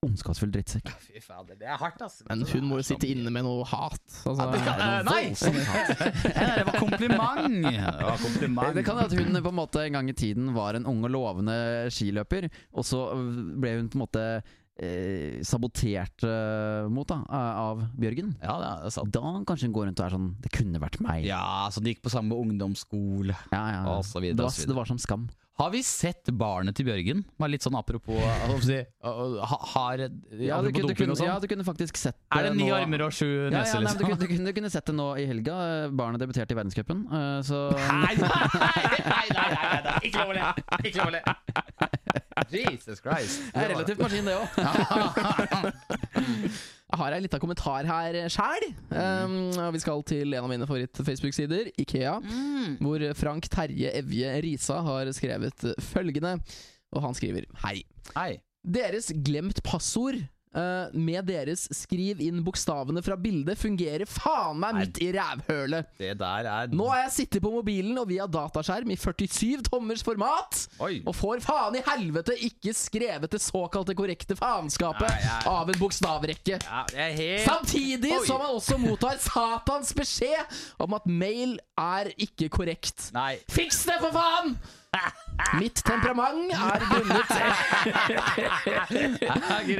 'ondskapsfull 0.00 0.48
drittsekk'. 0.54 0.88
Ja, 0.88 0.96
Fy 1.04 1.20
fader, 1.20 1.56
det 1.60 1.66
er 1.68 1.76
hardt, 1.76 2.00
ass. 2.00 2.22
Men 2.28 2.40
hun 2.48 2.68
må 2.70 2.78
jo 2.80 2.84
sitte 2.88 3.08
inne 3.10 3.28
med 3.34 3.44
noe 3.44 3.66
hat. 3.68 4.00
Altså, 4.24 4.46
Ja, 4.46 4.46
det 4.54 4.60
kan, 4.64 4.78
noe 4.80 5.10
nei! 5.10 5.24
Hat. 5.68 5.90
Det 6.56 6.64
var 6.70 6.78
kompliment. 6.80 7.58
Det 7.68 8.06
var 8.08 8.22
kompliment. 8.22 8.74
Det 8.78 8.84
kan 8.86 8.96
være 8.96 9.10
at 9.10 9.18
hun 9.18 9.42
på 9.44 9.52
en 9.52 9.58
måte 9.58 9.82
en 9.84 9.98
gang 9.98 10.08
i 10.08 10.16
tiden 10.16 10.54
var 10.56 10.78
en 10.78 10.88
ung 10.88 11.04
og 11.04 11.12
lovende 11.12 11.56
skiløper, 11.92 12.48
og 12.72 12.86
så 12.88 13.02
ble 13.60 13.74
hun 13.76 13.90
på 13.92 13.98
en 13.98 14.04
måte 14.06 14.24
eh, 14.80 15.42
sabotert 15.44 16.24
eh, 16.24 16.88
mot 16.88 17.04
da, 17.12 17.20
av 17.60 17.84
Bjørgen. 18.00 18.32
Ja, 18.40 18.56
det 18.56 18.70
er 18.88 18.94
sant. 18.96 19.12
Da 19.12 19.34
kanskje 19.44 19.68
hun 19.68 19.76
går 19.76 19.90
rundt 19.90 20.00
og 20.00 20.06
er 20.08 20.16
sånn 20.16 20.30
Det 20.40 20.54
kunne 20.56 20.80
vært 20.80 20.96
meg. 21.04 21.28
Ja, 21.28 21.68
så 21.68 21.84
de 21.84 21.92
gikk 21.92 22.00
på 22.08 22.14
samme 22.16 22.40
ungdomsskole. 22.40 23.36
ja, 23.52 23.62
ja. 23.76 23.84
Og 23.98 24.04
så 24.08 24.24
videre, 24.24 24.40
det, 24.40 24.48
var, 24.48 24.72
det 24.72 24.80
var 24.80 24.88
som 24.94 25.02
skam. 25.02 25.28
Har 25.60 25.68
vi 25.74 25.82
sett 25.84 26.24
barnet 26.40 26.72
til 26.78 26.86
Bjørgen? 26.88 27.18
Bare 27.36 27.52
litt 27.52 27.60
sånn 27.66 27.76
apropos 27.76 28.16
si, 28.64 28.78
Har 29.04 30.00
Ja, 30.00 30.56
du, 30.64 30.72
kunne, 30.72 30.72
du, 30.72 30.88
doping 30.88 31.12
og 31.12 31.18
sånn. 31.20 31.28
ja, 31.28 31.36
du 31.42 31.44
kunne 31.50 31.64
faktisk 31.66 31.98
sett 32.00 32.16
er 32.32 32.46
det 32.48 32.54
ni 32.56 32.64
nå- 32.70 32.76
armer 32.78 33.04
og 33.04 33.12
sju 33.12 33.26
ja, 33.28 33.34
ja, 33.44 33.50
neser, 33.58 33.76
nei, 33.84 33.92
du, 33.92 33.94
liksom? 34.00 34.08
kunne, 34.08 34.16
du, 34.22 34.26
kunne, 34.32 34.48
du 34.48 34.52
kunne 34.60 34.70
sett 34.72 34.86
det 34.88 34.94
nå 34.96 35.08
i 35.20 35.26
helga. 35.28 35.54
Eh, 35.84 35.92
Barnet 36.00 36.16
debuterte 36.24 36.56
i 36.56 36.58
verdenscupen. 36.62 37.04
eh, 37.12 37.44
Så 37.44 37.60
nei, 38.06 38.16
nei, 38.16 38.48
nei, 38.56 39.28
nei, 39.36 39.52
nei, 39.84 40.00
ikke 40.08 40.16
lov 40.24 40.32
å 40.32 40.34
le! 40.38 40.48
Ikke 40.80 40.96
lov 41.02 41.10
å 41.10 41.12
le! 41.18 41.22
Jesus 42.50 42.98
Christ. 43.04 43.42
det 43.52 43.60
er 43.66 43.68
relativt 43.74 44.00
maskin, 44.00 44.24
det 44.24 44.40
òg. 44.40 44.48
Jeg 46.90 46.98
har 46.98 47.14
ei 47.14 47.20
lita 47.22 47.38
kommentar 47.38 47.86
her 47.86 48.16
sjæl. 48.32 48.64
Um, 48.90 49.34
vi 49.76 49.78
skal 49.82 50.02
til 50.10 50.34
en 50.34 50.42
av 50.42 50.48
mine 50.50 50.66
favoritt-Facebook-sider, 50.66 51.70
Ikea. 51.78 52.16
Hvor 52.82 53.04
Frank 53.14 53.46
Terje 53.52 53.92
Evje 54.00 54.32
Risa 54.42 54.80
har 54.82 55.10
skrevet 55.14 55.68
følgende. 55.92 56.36
Og 56.90 57.04
han 57.04 57.14
skriver 57.14 57.46
Hei. 57.62 57.84
Hei. 58.16 58.40
Deres 58.66 59.12
glemt 59.24 59.62
passord 59.64 60.18
eh, 60.54 60.90
med 60.94 61.26
deres 61.28 61.66
skriv 61.76 62.20
inn 62.24 62.40
bokstavene 62.46 63.02
fra 63.04 63.16
bildet 63.20 63.58
fungerer 63.60 64.06
faen 64.08 64.58
meg 64.62 64.74
midt 64.80 65.00
i 65.04 65.10
rævhølet. 65.14 65.90
Det 66.00 66.12
der 66.20 66.48
er 66.50 66.72
Nå 66.74 66.88
har 66.90 67.04
jeg 67.04 67.12
sittet 67.18 67.42
på 67.44 67.52
mobilen 67.54 67.98
og 68.00 68.08
via 68.10 68.26
dataskjerm 68.30 68.90
i 68.90 68.96
47 69.00 69.62
tommers 69.68 70.02
format. 70.06 70.64
Oi. 70.82 71.00
Og 71.06 71.14
får 71.16 71.42
faen 71.44 71.76
i 71.78 71.84
helvete 71.86 72.36
ikke 72.48 72.74
skrevet 72.76 73.30
det 73.30 73.42
såkalte 73.44 73.94
korrekte 73.98 74.36
faenskapet 74.38 75.06
Nei, 75.08 75.20
jeg- 75.26 75.46
av 75.50 75.70
en 75.70 75.80
bokstavrekke. 75.80 76.58
Ja, 76.64 76.84
er 76.94 77.12
helt 77.18 77.46
Samtidig 77.46 78.12
Oi. 78.18 78.26
som 78.26 78.38
man 78.42 78.54
også 78.56 78.78
mottar 78.80 79.18
satans 79.22 79.92
beskjed 79.96 80.60
om 80.80 80.94
at 80.94 81.06
mail 81.06 81.58
er 81.78 82.10
ikke 82.18 82.48
korrekt. 82.52 83.10
Nei. 83.14 83.38
Fiks 83.50 83.84
det, 83.88 83.98
for 84.00 84.12
faen! 84.14 84.56
Mitt 85.58 85.80
temperament 85.86 86.52
er 86.54 86.82
grunnet 86.90 87.30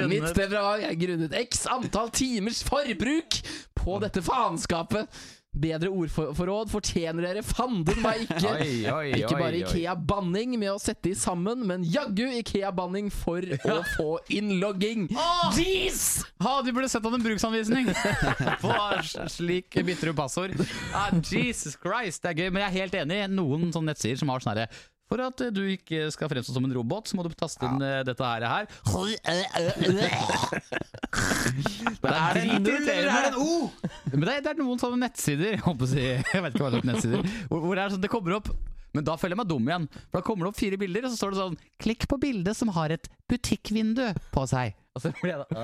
Mitt 0.09 0.31
temperament 0.35 0.87
er 0.89 0.97
grunnet 1.03 1.35
x 1.43 1.67
antall 1.71 2.11
timers 2.15 2.63
forbruk 2.67 3.41
på 3.81 3.99
dette 4.03 4.23
faenskapet. 4.25 5.07
Bedre 5.51 5.89
ordforråd 5.91 6.69
fortjener 6.71 7.25
dere 7.27 7.41
fanden 7.43 7.97
meg 8.05 8.21
ikke. 8.23 8.51
Oi, 8.53 8.75
oi, 8.87 9.09
Ikke 9.19 9.35
bare. 9.35 9.59
Ikea-banning 9.65 10.53
med 10.61 10.71
å 10.71 10.77
sette 10.79 11.11
i 11.11 11.15
sammen, 11.19 11.65
men 11.67 11.83
jaggu 11.83 12.29
Ikea-banning 12.39 13.09
for 13.11 13.43
å 13.75 13.81
få 13.97 14.07
innlogging. 14.31 15.09
Jeez! 15.57 16.23
Ha, 16.45 16.53
du 16.63 16.71
burde 16.71 16.87
sett 16.93 17.03
han 17.03 17.19
en 17.19 17.25
bruksanvisning 17.27 17.91
på 18.63 18.77
slik 19.35 19.75
bytter 19.75 20.13
du 20.13 20.15
passord. 20.21 20.55
Ah, 20.95 21.11
Jesus 21.19 21.75
Christ, 21.83 22.23
det 22.23 22.31
er 22.31 22.45
gøy. 22.45 22.53
Men 22.55 22.63
jeg 22.63 22.71
er 22.71 22.79
helt 22.85 22.97
enig. 23.03 23.19
Noen 23.35 23.75
sånne 23.75 23.91
nettsider 23.91 24.23
som 24.23 24.31
har 24.31 24.47
sånn 24.47 24.55
herre 24.55 24.71
for 25.11 25.23
at 25.25 25.43
eh, 25.43 25.51
du 25.55 25.63
ikke 25.75 26.07
skal 26.15 26.31
fremstå 26.31 26.55
som 26.55 26.67
en 26.67 26.77
robot, 26.77 27.11
så 27.11 27.19
må 27.19 27.27
du 27.27 27.35
taste 27.35 27.67
inn 27.67 27.83
ja. 27.83 28.05
dette 28.07 28.23
her. 28.23 28.71
Det 32.01 32.11
er 32.11 32.59
null, 32.63 32.89
er 32.89 33.07
det 33.07 33.15
en 33.33 33.39
O? 33.43 33.55
Men 34.13 34.23
det 34.23 34.35
er, 34.37 34.45
er 34.53 34.59
noen 34.59 34.79
sånne 34.81 35.01
nettsider 35.03 35.57
Jeg 35.59 35.63
vet 35.65 36.55
ikke 36.55 36.63
hva 36.63 36.71
slags 36.73 36.87
nettsider 36.87 37.25
hvor, 37.51 37.65
hvor 37.65 37.75
det 37.75 37.83
er 37.83 37.95
sånn, 37.95 38.05
det 38.05 38.11
kommer 38.13 38.37
opp 38.39 38.53
men 38.97 39.07
da 39.07 39.15
føler 39.15 39.37
jeg 39.37 39.39
meg 39.39 39.51
dum 39.51 39.69
igjen. 39.69 39.85
For 40.11 40.19
Da 40.19 40.27
kommer 40.27 40.47
det 40.47 40.51
opp 40.51 40.59
fire 40.59 40.79
bilder, 40.81 41.05
og 41.07 41.13
så 41.13 41.21
står 41.21 41.31
det 41.31 41.39
sånn 41.39 41.59
'Klikk 41.79 42.07
på 42.11 42.17
bildet 42.19 42.59
som 42.59 42.73
har 42.75 42.91
et 42.91 43.07
butikkvindu 43.31 44.03
på 44.35 44.43
seg'. 44.51 44.75
Og 44.91 45.03
så 45.05 45.11
blir 45.21 45.31
jeg 45.31 45.39
da 45.39 45.61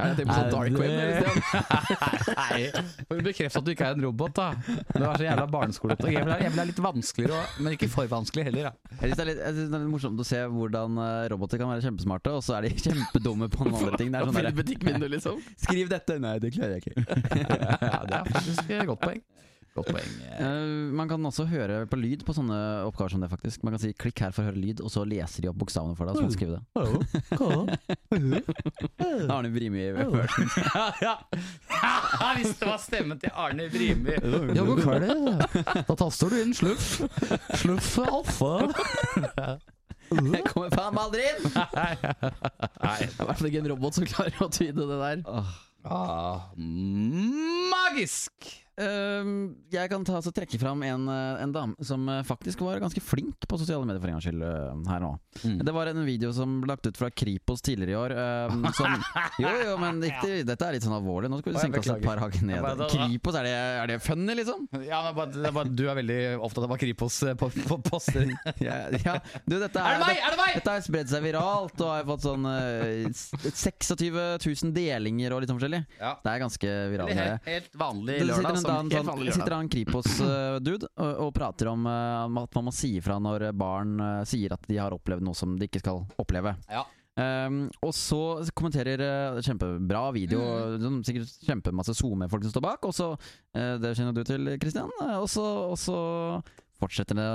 Jeg 0.00 0.14
tenker 0.16 0.28
på 0.30 0.36
sånn 0.38 0.52
dark 0.54 0.76
web. 0.80 0.92
der 0.96 1.10
i. 1.20 1.24
Nei, 2.38 2.60
for 3.10 3.18
bekrefte 3.26 3.60
at 3.60 3.66
du 3.66 3.72
ikke 3.74 3.88
er 3.90 3.98
en 3.98 4.04
robot, 4.06 4.32
da. 4.38 4.46
Det 4.64 5.02
var 5.02 5.18
så 5.20 5.26
jævla 5.26 5.44
barneskolete. 5.52 6.08
Jeg 6.14 6.24
vil 6.24 6.32
ha- 6.32 6.64
litt 6.70 6.80
vanskeligere, 6.86 7.42
og- 7.42 7.60
men 7.60 7.76
ikke 7.76 7.90
for 7.92 8.08
vanskelig 8.08 8.46
heller. 8.48 8.70
Da. 8.70 8.96
Jeg 9.02 9.12
synes 9.12 9.20
det, 9.20 9.26
er 9.36 9.52
det 9.52 9.66
er 9.68 9.76
litt 9.84 9.90
morsomt 9.92 10.24
å 10.24 10.24
se 10.24 10.40
hvordan 10.56 10.96
eh, 11.04 11.28
roboter 11.34 11.60
kan 11.60 11.68
være 11.74 11.84
kjempesmarte, 11.84 12.32
og 12.32 12.40
så 12.46 12.56
er 12.56 12.68
de 12.70 12.72
kjempedumme 12.86 13.50
på 13.52 13.68
noen 13.68 13.76
andre 13.82 14.00
ting. 14.00 14.08
Det 14.16 14.22
er 14.22 14.32
sånn 14.32 14.96
der, 15.04 15.08
liksom. 15.12 15.44
Skriv 15.66 15.92
dette! 15.92 16.16
Nei, 16.24 16.38
det 16.40 16.54
klarer 16.56 16.78
jeg 16.78 16.86
ikke. 16.88 17.04
Ja, 17.44 18.00
det 18.08 18.16
er 18.22 18.32
faktisk 18.32 18.70
et 18.80 18.86
godt 18.88 19.04
poeng. 19.04 19.20
Godt 19.74 19.88
poeng. 19.90 20.10
Uh, 20.38 20.92
man 20.94 21.08
kan 21.10 21.24
også 21.26 21.48
høre 21.50 21.80
på 21.90 21.98
lyd 21.98 22.20
på 22.22 22.30
sånne 22.36 22.56
oppgaver 22.86 23.10
som 23.10 23.24
det, 23.24 23.30
faktisk. 23.32 23.64
Man 23.66 23.74
kan 23.74 23.82
si 23.82 23.90
'klikk 23.90 24.20
her 24.22 24.30
for 24.30 24.44
å 24.44 24.46
høre 24.52 24.60
lyd', 24.62 24.78
og 24.86 24.90
så 24.94 25.02
leser 25.02 25.42
de 25.42 25.50
opp 25.50 25.58
bokstavene 25.58 25.96
for 25.98 26.06
deg. 26.06 26.14
Og 26.14 26.18
så 26.18 26.22
kan 26.22 26.30
du 26.30 26.36
skrive 26.38 26.54
det. 26.54 26.62
Arne 29.34 29.50
Brimi 29.50 29.88
version. 29.96 30.46
Ja, 30.74 30.86
ja. 31.02 31.14
ja, 31.74 32.30
hvis 32.38 32.54
det 32.60 32.66
var 32.68 32.78
stemmen 32.78 33.18
til 33.18 33.34
Arne 33.34 33.66
Brimi. 33.70 34.14
Ja, 34.14 34.62
god 34.62 34.82
kveld. 34.86 35.10
Da 35.90 35.94
taster 35.98 36.30
du 36.30 36.38
inn 36.38 36.54
sluff. 36.54 37.02
Sluff 37.58 37.98
alfa. 37.98 38.54
Jeg 40.14 40.44
kommer 40.52 40.70
faen 40.70 40.94
meg 40.94 41.02
aldri 41.02 41.22
inn! 41.32 41.50
Nei. 41.74 41.94
Det 41.98 42.90
er 42.92 43.06
i 43.08 43.08
hvert 43.26 43.38
fall 43.40 43.48
ikke 43.50 43.62
en 43.64 43.70
robot 43.74 43.98
som 43.98 44.06
klarer 44.06 44.44
å 44.44 44.48
tyde 44.54 44.86
det 44.86 44.98
der. 45.02 45.18
Ah, 45.82 46.54
magisk! 47.74 48.63
Ehm, 48.74 49.54
jeg 49.70 49.86
kan 49.90 50.02
ta, 50.06 50.18
trekke 50.34 50.58
fram 50.58 50.80
en, 50.82 51.04
eh, 51.08 51.42
en 51.44 51.52
dame 51.54 51.84
som 51.86 52.08
eh, 52.10 52.22
faktisk 52.26 52.64
var 52.66 52.80
ganske 52.82 52.98
flink 53.04 53.46
på 53.46 53.58
sosiale 53.60 53.86
medier 53.86 54.00
for 54.02 54.10
en 54.10 54.16
gangs 54.16 54.26
skyld 54.26 54.42
eh, 54.42 54.80
her 54.90 55.02
nå. 55.04 55.10
Mm. 55.44 55.60
Det 55.68 55.74
var 55.76 55.90
en 55.92 56.00
video 56.06 56.32
som 56.34 56.56
ble 56.62 56.72
lagt 56.72 56.88
ut 56.88 56.98
fra 56.98 57.10
Kripos 57.14 57.62
tidligere 57.62 57.94
i 57.94 57.98
år. 58.00 58.14
ehm, 58.18 58.64
som, 58.78 58.96
jo, 59.38 59.52
jo, 59.62 59.76
men 59.78 60.02
ikke, 60.08 60.40
dette 60.48 60.66
er 60.66 60.74
litt 60.78 60.86
sånn 60.86 60.96
alvorlig. 60.96 61.30
Nå 61.30 61.38
skal 61.42 61.54
vi 61.54 61.62
senke 61.62 61.82
oss 61.84 61.90
et 61.94 62.02
par 62.06 62.22
hakk 62.24 62.40
ned. 62.42 62.58
bare 62.64 62.80
da- 62.82 62.88
Kripos, 62.90 63.38
er 63.38 63.46
det, 63.46 63.54
er 63.84 63.92
det 63.92 64.00
funny, 64.02 64.34
liksom? 64.40 64.66
Ja, 64.82 65.04
men 65.06 65.18
bare, 65.20 65.30
det 65.36 65.46
er 65.52 65.56
bare, 65.60 65.74
Du 65.74 65.84
er 65.86 65.98
veldig 66.00 66.18
opptatt 66.40 66.66
av 66.66 66.74
hva 66.74 66.80
Kripos 66.82 67.20
på, 67.38 67.50
på 67.70 67.80
poster. 67.90 68.26
Ja, 68.64 68.86
ja. 69.04 69.18
Du, 69.44 69.56
dette 69.58 69.80
Er 69.82 69.98
det 69.98 70.06
meg? 70.06 70.18
Er 70.22 70.32
det 70.32 70.38
meg? 70.38 70.52
Dette 70.56 70.72
har 70.72 70.82
spredd 70.84 71.10
seg 71.10 71.24
viralt 71.24 71.80
og 71.82 71.90
har 71.90 72.04
fått 72.08 72.24
sånn 72.24 72.46
eh, 72.48 73.06
26 73.50 73.94
000 74.42 74.74
delinger 74.74 75.34
og 75.34 75.42
litt 75.42 75.50
sånn 75.50 75.58
forskjellig. 75.58 75.82
Ja. 75.98 76.14
Det 76.22 76.32
er 76.32 76.42
ganske 76.42 76.74
viralt. 76.94 77.14
Helt, 77.18 77.48
helt 77.50 77.78
vanlig 77.78 78.18
Det 78.22 78.63
sitter 78.64 78.80
Som, 78.80 78.88
dan- 78.90 79.18
helt 79.20 79.28
sånn, 79.28 79.36
sitter 79.38 79.54
han 79.56 79.68
Kripos-dude 79.72 80.88
og, 80.96 81.12
og 81.26 81.30
prater 81.36 81.70
om 81.72 81.86
uh, 81.86 82.42
at 82.42 82.54
man 82.58 82.64
må 82.70 82.72
si 82.74 82.94
ifra 82.98 83.18
når 83.22 83.48
barn 83.58 83.94
uh, 84.00 84.24
sier 84.28 84.52
at 84.56 84.64
de 84.70 84.78
har 84.80 84.94
opplevd 84.96 85.22
noe 85.26 85.36
som 85.38 85.56
de 85.58 85.68
ikke 85.68 85.82
skal 85.84 86.04
oppleve. 86.20 86.56
ja. 86.72 86.84
Um, 87.14 87.68
og 87.86 87.92
så 87.94 88.16
kommenterer 88.58 88.98
uh, 88.98 89.36
Kjempebra 89.38 90.00
video, 90.16 90.40
Mm. 90.82 90.96
sikkert 91.06 91.30
kjempemasse 91.46 91.94
SoMe-folk 91.94 92.42
som 92.42 92.50
står 92.50 92.64
bak. 92.64 92.88
Og 92.88 92.90
så 92.96 93.12
uh, 93.14 93.76
Det 93.78 93.92
kjenner 93.94 94.16
du 94.16 94.24
til, 94.26 94.48
Christian. 94.58 94.90
eh, 95.00 95.12
og, 95.20 95.28
så, 95.30 95.44
og 95.70 95.78
så 95.78 95.94
fortsetter 96.82 97.14
det 97.14 97.28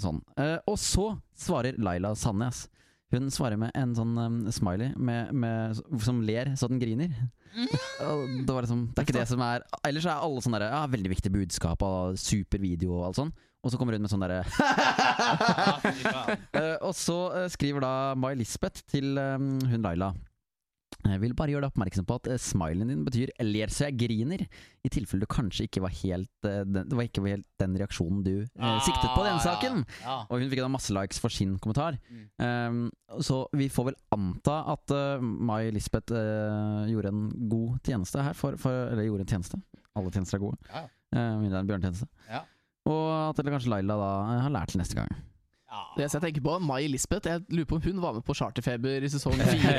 sånn. 0.00 0.22
Og 0.64 0.78
så 0.80 1.10
svarer 1.36 1.76
Laila 1.76 2.14
Sandnes. 2.16 2.70
Hun 3.12 3.28
svarer 3.32 3.60
med 3.60 3.70
en 3.76 3.92
sånn 3.96 4.16
um, 4.16 4.38
smiley 4.52 4.94
med, 4.96 5.30
med, 5.36 5.76
som 6.00 6.22
ler 6.24 6.54
så 6.56 6.68
den 6.72 6.80
griner. 6.80 7.12
Det 7.56 8.54
var 8.54 8.64
liksom 8.64 8.86
Det 8.92 9.02
er 9.02 9.06
ikke 9.06 9.16
det 9.18 9.26
som 9.30 9.42
er 9.44 9.64
Ellers 9.88 10.06
er 10.06 10.22
alle 10.24 10.42
sånne 10.44 10.60
der, 10.62 10.72
ja, 10.74 10.86
veldig 10.90 11.12
viktige 11.14 11.34
budskap 11.34 11.82
og 11.86 12.18
super 12.20 12.60
video 12.62 12.98
og 12.98 13.06
alt 13.08 13.20
sånn. 13.20 13.32
Og 13.64 13.72
så 13.72 13.78
kommer 13.80 13.96
hun 13.96 14.04
med 14.04 14.12
sånn 14.12 14.22
derre 14.22 14.44
Eh, 16.58 16.76
og 16.86 16.94
så 16.96 17.16
eh, 17.36 17.48
skriver 17.52 17.82
da 17.84 17.92
Mai 18.18 18.32
Lisbeth 18.38 18.84
til 18.90 19.18
eh, 19.18 19.36
hun 19.38 19.82
Laila. 19.84 20.12
Jeg 21.06 21.20
vil 21.22 21.34
bare 21.38 21.52
gjøre 21.52 21.66
deg 21.66 21.72
oppmerksom 21.72 22.06
på 22.08 22.16
at 22.18 22.26
eh, 22.32 22.40
smileyen 22.42 22.90
din 22.90 23.04
betyr 23.06 23.30
'ler 23.38 23.70
så 23.70 23.86
jeg 23.86 23.98
griner', 24.02 24.44
i 24.82 24.90
tilfelle 24.90 25.22
du 25.22 25.30
kanskje 25.30 25.68
ikke 25.68 25.82
var 25.84 25.94
helt 25.94 26.48
eh, 26.48 26.64
den, 26.66 26.88
Det 26.88 26.98
var 26.98 27.06
ikke 27.06 27.24
helt 27.26 27.46
den 27.62 27.76
reaksjonen 27.78 28.24
du 28.26 28.34
ah, 28.58 28.80
siktet 28.82 29.14
på 29.14 29.22
i 29.22 29.28
den 29.28 29.40
saken. 29.44 29.86
Ja. 30.02 30.18
Og 30.26 30.42
hun 30.42 30.50
fikk 30.50 30.62
da 30.64 30.68
masse 30.72 30.94
likes 30.94 31.22
for 31.22 31.30
sin 31.30 31.56
kommentar. 31.62 31.98
Um, 32.38 32.90
så 33.22 33.46
vi 33.54 33.70
får 33.70 33.90
vel 33.92 33.98
anta 34.14 34.60
at 34.74 34.94
uh, 34.94 35.22
Mai 35.22 35.70
Lisbeth 35.70 36.12
uh, 36.12 36.84
gjorde 36.90 37.14
en 37.14 37.24
god 37.48 37.78
tjeneste 37.86 38.22
her. 38.22 38.36
For, 38.38 38.58
for, 38.60 38.92
eller 38.92 39.06
gjorde 39.06 39.26
en 39.26 39.34
tjeneste. 39.36 39.60
Alle 39.96 40.12
tjenester 40.14 40.38
er 40.38 40.44
gode. 40.44 40.58
Ja. 40.72 40.86
Uh, 41.14 41.46
det 41.46 41.52
er 41.54 41.60
en 41.62 41.70
bjørnetjeneste. 41.70 42.08
Ja. 42.28 42.44
Og 42.88 43.08
at 43.30 43.40
eller 43.40 43.56
kanskje 43.56 43.72
Laila 43.72 43.98
da 44.00 44.12
eh, 44.24 44.44
har 44.46 44.54
lært 44.54 44.72
til 44.72 44.82
neste 44.82 44.98
gang. 44.98 45.10
Det 45.68 46.00
eneste 46.00 46.16
jeg 46.16 46.22
tenker 46.24 46.42
på, 46.46 46.52
Mai 46.64 46.86
Lisbeth. 46.88 47.28
Jeg 47.28 47.42
lurer 47.52 47.66
på 47.68 47.76
om 47.76 47.82
hun 47.84 47.98
var 48.00 48.14
med 48.16 48.24
på 48.24 48.32
Charterfeber 48.38 49.04
i 49.04 49.10
sesong 49.12 49.34
fire. 49.50 49.74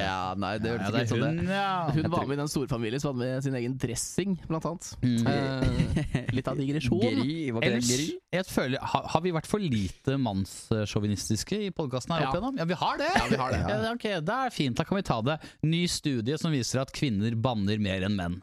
ja, 0.00 0.34
nei, 0.40 0.54
det 0.62 0.70
Ja, 0.70 0.76
hørtes 0.78 0.94
det 0.94 1.02
ikke 1.02 1.02
ut 1.02 1.10
som 1.10 1.20
det. 1.20 1.30
hun, 1.42 1.50
ja. 1.52 1.90
Hun 1.92 2.08
var 2.14 2.24
med 2.30 2.38
i 2.38 2.40
den 2.40 2.48
storfamilien 2.48 3.02
som 3.02 3.12
hadde 3.12 3.28
med 3.34 3.44
sin 3.44 3.58
egen 3.60 3.74
dressing, 3.82 4.38
blant 4.48 4.64
annet. 4.70 4.88
Mm. 5.04 5.28
Eh, 5.28 6.32
litt 6.38 6.48
av 6.48 6.56
digresjon. 6.56 7.02
Gry, 7.04 7.36
var 7.52 7.60
det 7.66 7.72
Ellers, 7.74 7.90
Gry? 7.92 8.08
jeg 8.38 8.48
føler, 8.48 8.78
har, 8.94 9.08
har 9.12 9.20
vi 9.26 9.34
vært 9.36 9.50
for 9.50 9.60
lite 9.60 10.16
mannssjåvinistiske 10.24 11.60
i 11.66 11.70
podkasten 11.76 12.14
her 12.16 12.22
Ja. 12.24 12.28
opp 12.30 12.38
igjennom? 12.38 12.58
Ja, 12.58 12.64
vi 12.72 12.78
har 12.80 12.96
det! 13.04 13.10
Ja, 13.16 13.26
vi 13.30 13.36
har 13.44 13.50
det. 13.52 13.60
Ja, 13.70 13.92
ok, 13.92 14.08
Det 14.24 14.36
er 14.40 14.50
fint, 14.54 14.76
da 14.80 14.84
kan 14.88 14.96
vi 14.96 15.02
ta 15.06 15.20
det. 15.22 15.38
Ny 15.68 15.84
studie 15.88 16.38
som 16.40 16.52
viser 16.54 16.80
at 16.80 16.92
kvinner 16.96 17.36
banner 17.36 17.78
mer 17.78 18.08
enn 18.08 18.16
menn. 18.16 18.40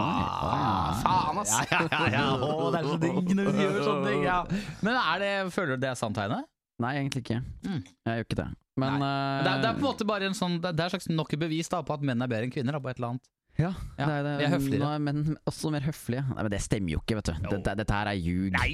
Ah, 0.00 1.02
faen, 1.02 1.42
ass. 1.42 1.56
Ja, 1.70 1.82
ja, 1.84 1.88
ja, 1.90 2.06
ja. 2.14 2.24
Å, 2.46 2.70
det 2.72 2.80
er 2.80 2.88
så 2.88 2.96
digg 3.02 3.34
når 3.36 3.50
du 3.52 3.60
gjør 3.64 3.78
sånne 3.84 4.08
ting. 4.12 4.24
Ja. 4.26 4.38
Men 4.86 4.96
er 5.02 5.22
det, 5.24 5.32
føler 5.54 5.76
du 5.76 5.84
det 5.86 5.92
er 5.92 6.00
sant, 6.00 6.18
Heine? 6.20 6.42
Nei, 6.80 6.94
egentlig 7.02 7.24
ikke. 7.26 7.40
Mm. 7.66 7.80
Jeg 8.08 8.20
gjør 8.22 8.26
ikke 8.28 8.40
det. 8.40 8.48
Men 8.80 9.02
Det 9.02 9.10
er, 9.10 9.42
det 9.44 9.68
er 9.68 9.74
på 9.76 9.82
en 9.82 9.82
eh, 9.82 9.84
måte 9.90 10.06
bare 10.08 10.28
en 10.30 10.36
sånn 10.38 10.54
Det 10.62 10.70
er 10.72 10.92
slags 10.94 11.10
nok 11.12 11.34
et 11.34 11.42
bevis 11.42 11.68
da, 11.68 11.82
på 11.84 11.92
at 11.92 12.04
menn 12.06 12.22
er 12.24 12.30
bedre 12.30 12.48
enn 12.48 12.54
kvinner. 12.54 12.76
Da, 12.78 12.80
på 12.80 12.88
et 12.92 13.00
eller 13.00 13.10
annet 13.14 13.28
Ja, 13.60 13.72
Ja, 13.98 14.06
det 14.06 14.14
er, 14.14 14.22
det, 14.24 14.32
vi 14.38 14.46
er 14.46 14.52
høfligere. 14.54 14.80
Nå 14.80 14.90
er 14.94 15.02
menn 15.04 15.36
også 15.50 15.72
mer 15.74 15.84
høflige. 15.84 16.22
Nei, 16.30 16.38
men 16.46 16.50
Det 16.54 16.62
stemmer 16.64 16.94
jo 16.94 17.02
ikke, 17.02 17.18
vet 17.18 17.28
du. 17.28 17.50
Dette, 17.50 17.76
dette 17.82 17.98
her 17.98 18.12
er 18.14 18.22
ljug. 18.22 18.56
Nei! 18.56 18.70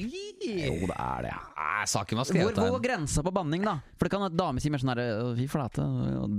Jo, 0.46 0.76
det 0.84 0.94
er 0.94 1.26
det. 1.26 1.34
Nei, 1.58 1.84
saken 1.90 2.20
var 2.20 2.28
skrevet 2.30 2.60
hvor 2.62 2.76
går 2.76 2.84
grensa 2.86 3.24
på 3.26 3.34
banning, 3.34 3.66
da? 3.66 3.78
For 3.96 4.06
det 4.06 4.14
kan 4.14 4.28
en 4.28 4.38
dame 4.38 4.62
si 4.62 4.70
mer 4.70 4.84
sånn 4.84 4.94
herre 4.94 5.34
Fy 5.40 5.48
flate. 5.50 5.90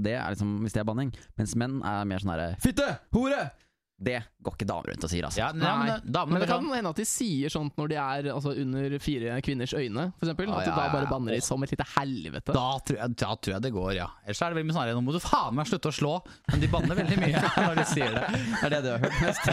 Det 0.06 0.16
er 0.16 0.38
liksom 0.38 0.58
hvis 0.64 0.78
det 0.78 0.86
er 0.86 0.88
banning. 0.94 1.12
Mens 1.42 1.58
menn 1.60 1.82
er 1.84 2.08
mer 2.08 2.24
sånn 2.24 2.36
herre 2.38 2.52
Fitte! 2.64 2.94
Hore! 3.18 3.50
Det 3.98 4.20
går 4.46 4.54
ikke 4.54 4.66
damer 4.70 4.92
rundt 4.92 5.06
og 5.08 5.10
sier, 5.10 5.26
altså. 5.26 5.40
Ja, 5.42 5.48
nei, 5.58 5.72
men, 5.80 5.88
Nei. 5.90 6.12
damene 6.14 6.38
Men 6.38 6.44
det 6.44 6.48
kan 6.52 6.68
hende 6.70 6.90
at 6.94 7.00
de 7.02 7.06
sier 7.10 7.50
sånt 7.50 7.74
når 7.82 7.88
de 7.90 7.96
er 7.98 8.28
altså, 8.30 8.52
under 8.62 8.94
fire 9.02 9.40
kvinners 9.42 9.74
øyne, 9.74 10.04
for 10.20 10.28
eksempel. 10.28 10.52
Ah, 10.54 10.60
At 10.62 10.68
de 10.68 10.74
da 10.76 10.84
bare 10.94 11.10
banner 11.10 11.34
i 11.34 11.40
som 11.42 11.66
et 11.66 11.74
lite 11.74 11.88
helvete. 11.96 12.54
da 12.54 12.66
tror, 12.86 13.00
jeg, 13.02 13.16
da 13.18 13.32
tror 13.42 13.56
jeg 13.56 13.64
det 13.66 13.72
går, 13.74 13.90
ja. 13.98 14.06
Ellers 14.28 14.42
er 14.46 14.54
det 14.54 14.60
vel 14.60 14.70
snarere 14.76 14.94
Nå 14.94 15.02
må 15.08 15.16
du 15.16 15.20
faen 15.24 15.58
meg 15.58 15.66
slutte 15.72 15.90
å 15.90 15.96
slå. 15.98 16.14
Men 16.52 16.62
de 16.62 16.70
banner 16.76 17.00
veldig 17.02 17.18
mye 17.24 17.42
når 17.68 17.82
de 17.82 17.86
sier 17.90 18.14
det. 18.14 18.26
Det 18.38 18.70
er 18.70 18.76
det 18.76 18.82
du 18.86 18.90
har 18.94 19.02
hørt 19.02 19.18
mest. 19.26 19.44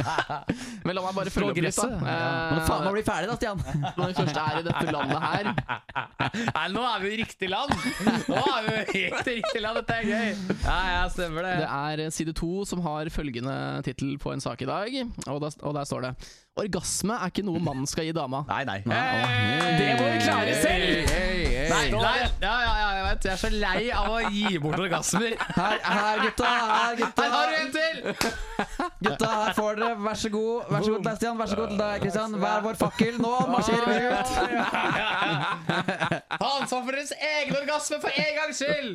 Men 0.90 0.96
la 0.98 1.04
meg 1.06 1.16
bare 1.20 1.32
følge 1.36 1.54
opp 1.54 1.62
litt, 1.62 1.78
da. 1.78 2.10
Ja. 2.10 2.28
Må 2.50 2.66
faen 2.66 2.84
meg 2.88 2.96
bli 2.98 3.04
ferdig 3.06 3.30
da, 3.30 3.38
Stian! 3.38 3.62
Når 3.94 4.10
vi 4.10 4.18
først 4.18 4.42
er 4.42 4.58
i 4.58 4.66
dette 4.66 4.94
landet 4.96 5.20
her 5.30 5.50
Nei, 6.50 6.66
nå 6.74 6.82
er 6.90 7.02
vi 7.04 7.10
i 7.14 7.18
riktig 7.22 7.50
land! 7.52 7.74
Nå 8.26 8.42
er 8.42 8.66
vi 8.66 8.76
helt 8.96 9.30
i 9.30 9.38
riktig 9.38 9.62
land, 9.62 9.80
dette 9.80 10.00
er 10.00 10.10
gøy! 10.10 10.58
Ja, 10.66 10.78
ja, 10.96 11.02
stemmer 11.12 11.46
det. 11.46 11.54
Det 11.62 11.70
er 11.70 12.14
side 12.14 12.34
to 12.36 12.50
som 12.68 12.82
har 12.84 13.10
følgende 13.14 13.59
tittel 13.86 14.18
på 14.18 14.32
en 14.32 14.40
sak 14.40 14.62
i 14.62 14.68
dag, 14.68 15.00
og 15.26 15.40
der, 15.40 15.56
og 15.62 15.74
der 15.74 15.84
står 15.84 16.00
det 16.00 16.14
Orgasme 16.58 17.14
er 17.14 17.30
ikke 17.30 17.44
noe 17.46 17.60
mannen 17.62 17.86
skal 17.86 18.08
gi 18.08 18.12
dama. 18.16 18.42
Nei, 18.50 18.64
nei. 18.66 18.80
Det 18.82 19.90
må 20.00 20.08
vi 20.10 20.18
klare 20.24 20.56
selv! 20.58 21.12
Nei, 21.70 21.84
nei, 21.94 22.16
ja, 22.42 22.54
ja, 22.64 22.72
ja, 22.74 22.86
jeg 22.96 23.04
vet. 23.04 23.26
Jeg 23.28 23.32
er 23.32 23.38
så 23.38 23.50
lei 23.54 23.82
av 23.94 24.08
å 24.10 24.18
gi 24.34 24.58
bort 24.58 24.80
orgasmer. 24.82 25.36
Her, 25.60 25.76
her 25.86 26.22
gutta! 26.24 26.48
Her, 26.50 26.96
gutta! 26.98 27.22
Her 27.22 27.30
har 27.36 27.52
du 27.52 27.58
en 27.60 27.70
til! 27.76 28.00
Gutta, 29.04 29.28
her 29.32 29.54
får 29.56 29.78
dere. 29.78 29.94
Vær 30.04 30.18
så 30.20 30.28
god. 30.32 30.66
Vær 30.68 30.82
så 30.84 30.90
god 30.92 30.98
til 31.00 31.06
deg, 31.06 31.16
Stian. 31.20 31.38
Vær 31.40 31.48
så 31.48 31.56
god 31.56 31.70
til 31.70 31.78
deg, 31.80 32.02
Kristian. 32.02 32.34
Hver 32.42 32.64
vår 32.66 32.76
fakkel. 32.80 33.14
Nå 33.22 33.30
marsjerer 33.48 33.86
vi 33.88 33.94
ut! 34.10 34.28
Ta 35.70 36.48
ansvar 36.58 36.82
for 36.84 36.92
deres 36.92 37.12
egen 37.16 37.56
orgasme 37.62 38.00
for 38.02 38.20
en 38.24 38.34
gangs 38.36 38.60
skyld! 38.60 38.92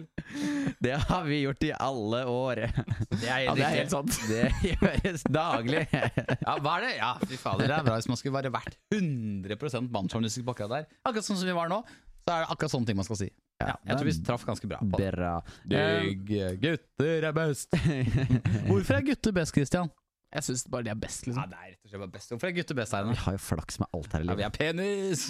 Det 0.85 0.95
har 1.09 1.23
vi 1.25 1.39
gjort 1.41 1.65
i 1.65 1.71
alle 1.87 2.21
år. 2.29 2.61
Det 3.09 3.29
er 3.31 3.45
Ja, 3.47 3.55
det 3.57 3.65
er 3.65 3.73
helt 3.79 3.93
sant. 3.95 4.19
Det 4.29 4.43
gjøres 4.67 5.25
daglig. 5.31 5.85
Ja, 5.95 6.57
hva 6.61 6.77
er 6.77 6.85
det? 6.85 6.93
Ja, 6.99 7.11
fy 7.25 7.39
fader, 7.45 7.69
det 7.69 7.77
er 7.79 7.85
bra 7.87 7.95
hvis 8.01 8.09
man 8.11 8.19
skulle 8.19 8.35
bare 8.35 8.51
vært 8.53 8.75
100 8.93 9.87
mannssjåvinistisk 9.93 10.45
på 10.49 10.55
akkurat 10.57 10.73
der. 10.79 10.87
Akkurat 11.05 11.27
sånn 11.29 11.39
som 11.41 11.47
vi 11.49 11.55
var 11.57 11.69
nå, 11.71 11.81
så 12.25 12.33
er 12.33 12.45
det 12.45 12.53
akkurat 12.55 12.73
sånne 12.73 12.89
ting 12.89 12.97
man 12.99 13.05
skal 13.07 13.21
si. 13.23 13.29
Ja, 13.61 13.77
jeg 13.87 13.95
tror 13.95 14.07
vi 14.09 14.13
traff 14.27 14.43
ganske 14.43 14.67
bra 14.67 14.81
på 14.83 14.97
det. 14.99 15.11
Bra. 15.15 15.35
Digge 15.71 16.49
gutter 16.59 17.29
er 17.29 17.35
best. 17.37 17.71
Hvorfor 18.67 18.97
er 18.97 19.05
gutter 19.13 19.31
best, 19.37 19.55
Christian? 19.55 19.87
Jeg 20.35 20.43
syns 20.43 20.65
bare 20.67 20.83
de 20.83 20.89
er 20.91 20.97
best, 20.99 21.21
Ja, 21.23 21.29
liksom. 21.31 21.51
det 21.53 21.55
er 21.61 21.69
rett 21.69 21.85
og 21.85 21.91
slett 21.93 22.01
bare 22.01 22.11
best. 22.17 22.31
Hvorfor 22.33 22.49
er 22.49 22.55
gutter 22.57 22.75
best 22.75 22.95
her 22.97 23.05
Vi 23.07 23.13
har 23.21 23.35
jo 23.37 23.39
flaks 23.45 23.77
med 23.79 23.87
alt 23.95 24.15
her 24.17 24.19
i 24.19 24.27
Ja, 24.27 24.33
vi 24.35 24.41
livet. 24.41 24.49
er 24.49 24.57
penis! 24.59 25.21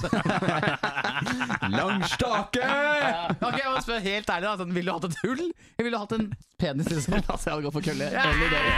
Langstake! 1.75 2.65
ok, 3.47 3.57
jeg 3.59 3.69
må 3.69 3.83
spørre 3.85 4.01
helt 4.07 4.29
ærlig, 4.33 4.47
da. 4.47 4.55
Sånn, 4.63 4.73
Ville 4.75 4.89
du 4.89 4.95
hatt 4.97 5.05
et 5.11 5.19
hull? 5.21 5.43
Jeg 5.77 5.87
ville 5.87 5.99
hatt 6.01 6.15
en 6.17 6.25
penis, 6.61 6.89
liksom. 6.89 7.19
Altså, 7.21 7.51
jeg 7.51 7.53
hadde 7.53 7.67
gått 7.67 7.77
for 7.77 7.85
kølle. 7.85 8.09
Eller 8.09 8.47
dere. 8.55 8.73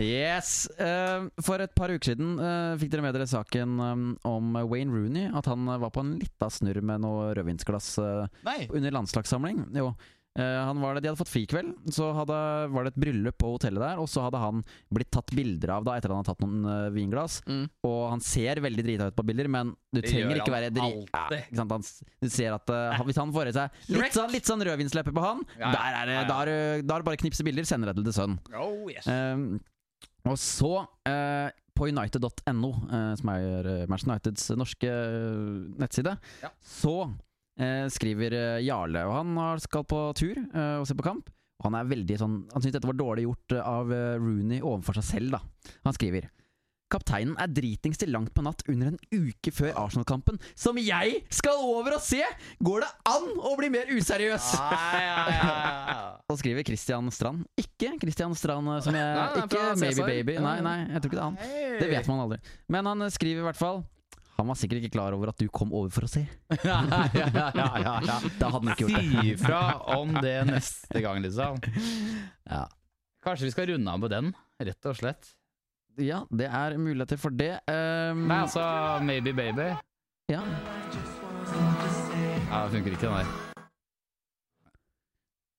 Yes. 0.00 0.66
eh, 0.80 1.26
for 1.44 1.60
et 1.62 1.74
par 1.76 1.92
uker 1.92 2.12
siden 2.12 2.38
eh, 2.40 2.78
fikk 2.80 2.94
dere 2.94 3.04
med 3.04 3.16
dere 3.18 3.28
saken 3.28 3.76
eh, 3.88 4.06
om 4.28 4.56
Wayne 4.70 4.94
Rooney. 4.94 5.28
At 5.34 5.50
han 5.50 5.66
var 5.68 5.92
på 5.92 6.04
en 6.04 6.16
lita 6.20 6.48
snurr 6.52 6.80
med 6.82 7.04
noe 7.04 7.32
rødvinsglass 7.36 7.94
under 8.00 8.98
landslagssamling. 9.00 9.66
Jo. 9.76 9.92
Han 10.32 10.78
var 10.80 10.94
det, 10.96 11.02
de 11.04 11.10
hadde 11.10 11.20
fått 11.20 11.28
frikveld, 11.28 11.74
så 11.92 12.06
hadde, 12.16 12.36
var 12.72 12.86
det 12.86 12.94
et 12.94 13.00
bryllup 13.02 13.36
på 13.36 13.50
hotellet 13.52 13.82
der. 13.84 13.98
Og 14.00 14.06
så 14.08 14.22
hadde 14.24 14.40
han 14.40 14.62
blitt 14.88 15.10
tatt 15.12 15.28
bilder 15.36 15.74
av 15.74 15.84
da 15.84 15.98
etter 15.98 16.08
at 16.08 16.14
han 16.16 16.22
hadde 16.22 16.30
tatt 16.32 16.44
noen 16.46 16.62
eh, 16.72 16.86
vinglass. 16.94 17.34
Mm. 17.44 17.66
Og 17.84 17.98
han 18.14 18.22
ser 18.24 18.62
veldig 18.64 18.84
drita 18.86 19.10
ut 19.10 19.18
på 19.18 19.26
bilder, 19.28 19.50
men 19.52 19.74
du 19.92 20.00
Det 20.00 20.06
trenger 20.08 20.40
ikke 20.40 20.54
være 20.54 20.70
dri... 20.72 20.88
Ja, 21.12 21.26
ikke? 21.36 21.66
Han, 21.74 21.84
du 22.24 22.30
ser 22.32 22.56
at 22.56 22.72
uh, 22.72 23.02
hvis 23.04 23.20
han 23.20 23.34
får 23.34 23.50
i 23.50 23.52
seg 23.58 23.76
litt 23.92 24.16
sånn, 24.16 24.32
litt 24.32 24.48
sånn 24.48 24.64
rødvinsleppe 24.64 25.12
på 25.12 25.26
han, 25.26 25.44
Ja, 25.58 25.66
ja. 25.66 25.74
der 25.76 25.98
er 25.98 26.08
det 26.08 26.16
da 26.32 26.38
er 26.40 26.52
det- 26.80 27.04
bare 27.10 27.20
knipse 27.20 27.44
bilder, 27.44 27.68
sende 27.68 27.90
det 27.92 27.98
til 28.00 28.08
The 28.08 28.16
Sun. 28.16 28.38
Oh, 28.56 28.88
yes. 28.88 29.04
Um, 29.04 29.60
og 30.28 30.36
så, 30.38 30.86
eh, 31.08 31.50
på 31.74 31.88
united.no, 31.88 32.70
eh, 32.92 33.12
som 33.18 33.30
er 33.32 33.68
Match 33.90 34.04
Manchester 34.06 34.12
Uniteds 34.12 34.50
norske 34.60 34.88
eh, 34.88 35.76
nettside, 35.82 36.16
Ja. 36.44 36.50
så 36.62 36.96
eh, 37.58 37.86
skriver 37.90 38.32
eh, 38.38 38.64
Jarle, 38.66 39.02
og 39.08 39.14
han 39.18 39.60
skal 39.64 39.84
på 39.88 40.02
tur 40.18 40.36
eh, 40.38 40.76
og 40.80 40.86
se 40.86 40.94
på 40.98 41.06
kamp. 41.06 41.30
Og 41.62 41.68
han 41.70 41.76
er 41.78 41.86
veldig 41.86 42.16
sånn 42.18 42.32
Han 42.50 42.62
syns 42.64 42.72
dette 42.74 42.88
var 42.90 42.96
dårlig 42.98 43.22
gjort 43.28 43.52
eh, 43.54 43.62
av 43.62 43.92
eh, 43.94 44.16
Rooney 44.18 44.60
overfor 44.60 44.98
seg 44.98 45.04
selv, 45.10 45.36
da. 45.36 45.72
Han 45.86 45.94
skriver 45.94 46.26
Kapteinen 46.92 47.36
er 47.40 47.48
dritings 47.48 48.00
til 48.00 48.10
langt 48.12 48.34
på 48.36 48.42
natt 48.44 48.62
under 48.68 48.92
en 48.92 48.98
uke 49.14 49.52
før 49.54 49.72
Arsenal-kampen, 49.80 50.36
som 50.58 50.76
jeg 50.80 51.22
skal 51.32 51.62
over 51.64 51.96
og 51.96 52.02
se! 52.04 52.20
Går 52.60 52.84
det 52.84 52.90
an 53.08 53.30
å 53.40 53.54
bli 53.56 53.70
mer 53.72 53.88
useriøs? 53.92 54.50
Ah, 54.60 54.74
ja, 55.00 55.22
ja, 55.32 55.38
ja. 55.38 55.96
Så 56.28 56.36
skriver 56.42 56.66
Christian 56.68 57.08
Strand. 57.14 57.46
Ikke 57.60 57.94
Christian 58.02 58.36
Strand 58.36 58.68
eh, 58.74 58.82
som 58.84 58.96
jeg 58.96 59.08
Nei, 59.16 59.24
nei, 59.24 59.46
Ikke 59.46 59.64
Maybe 59.80 60.06
Baby. 60.10 60.36
Nei, 60.44 60.58
nei, 60.64 60.76
jeg 60.92 61.02
tror 61.02 61.10
ikke 61.10 61.18
det 61.18 61.24
er 61.24 61.26
han. 61.30 61.80
Det 61.80 61.90
vet 61.94 62.12
man 62.12 62.22
aldri. 62.26 62.38
Men 62.76 62.92
han 62.92 63.06
eh, 63.08 63.12
skriver 63.12 63.42
i 63.42 63.48
hvert 63.48 63.60
fall 63.60 63.82
Han 64.38 64.48
var 64.48 64.58
sikkert 64.60 64.82
ikke 64.82 64.94
klar 64.98 65.16
over 65.16 65.32
at 65.32 65.40
du 65.40 65.48
kom 65.52 65.72
over 65.76 65.92
for 65.92 66.08
å 66.08 66.10
se. 66.10 66.22
ja, 66.68 66.78
ja, 66.88 67.28
ja, 67.32 67.48
ja, 67.56 67.96
ja. 68.08 68.16
Da 68.40 68.52
hadde 68.52 68.62
han 68.62 68.72
ikke 68.74 68.86
gjort 68.88 68.98
det. 68.98 69.04
Si 69.12 69.34
ifra 69.34 69.62
om 69.96 70.16
det 70.20 70.38
neste 70.48 71.04
gang, 71.04 71.24
liksom. 71.24 71.60
Ja. 72.52 72.66
Kanskje 73.22 73.46
vi 73.48 73.54
skal 73.54 73.68
runde 73.70 73.92
av 73.92 74.00
med 74.02 74.10
den, 74.10 74.32
rett 74.60 74.90
og 74.90 74.98
slett. 74.98 75.30
Ja, 75.98 76.20
det 76.30 76.46
er 76.46 76.76
muligheter 76.78 77.16
for 77.20 77.30
det. 77.30 77.58
Um, 77.68 78.16
Nei, 78.28 78.40
altså 78.42 78.98
Maybe 79.02 79.32
Baby. 79.32 79.68
ja. 80.30 80.40
Ja, 82.52 82.62
det 82.64 82.70
funker 82.72 82.90
ikke, 82.90 83.06
den 83.06 83.14
der. 83.14 83.26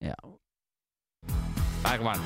ja. 0.02 0.16
Der 1.84 1.98
kommer 1.98 2.14
den. 2.14 2.24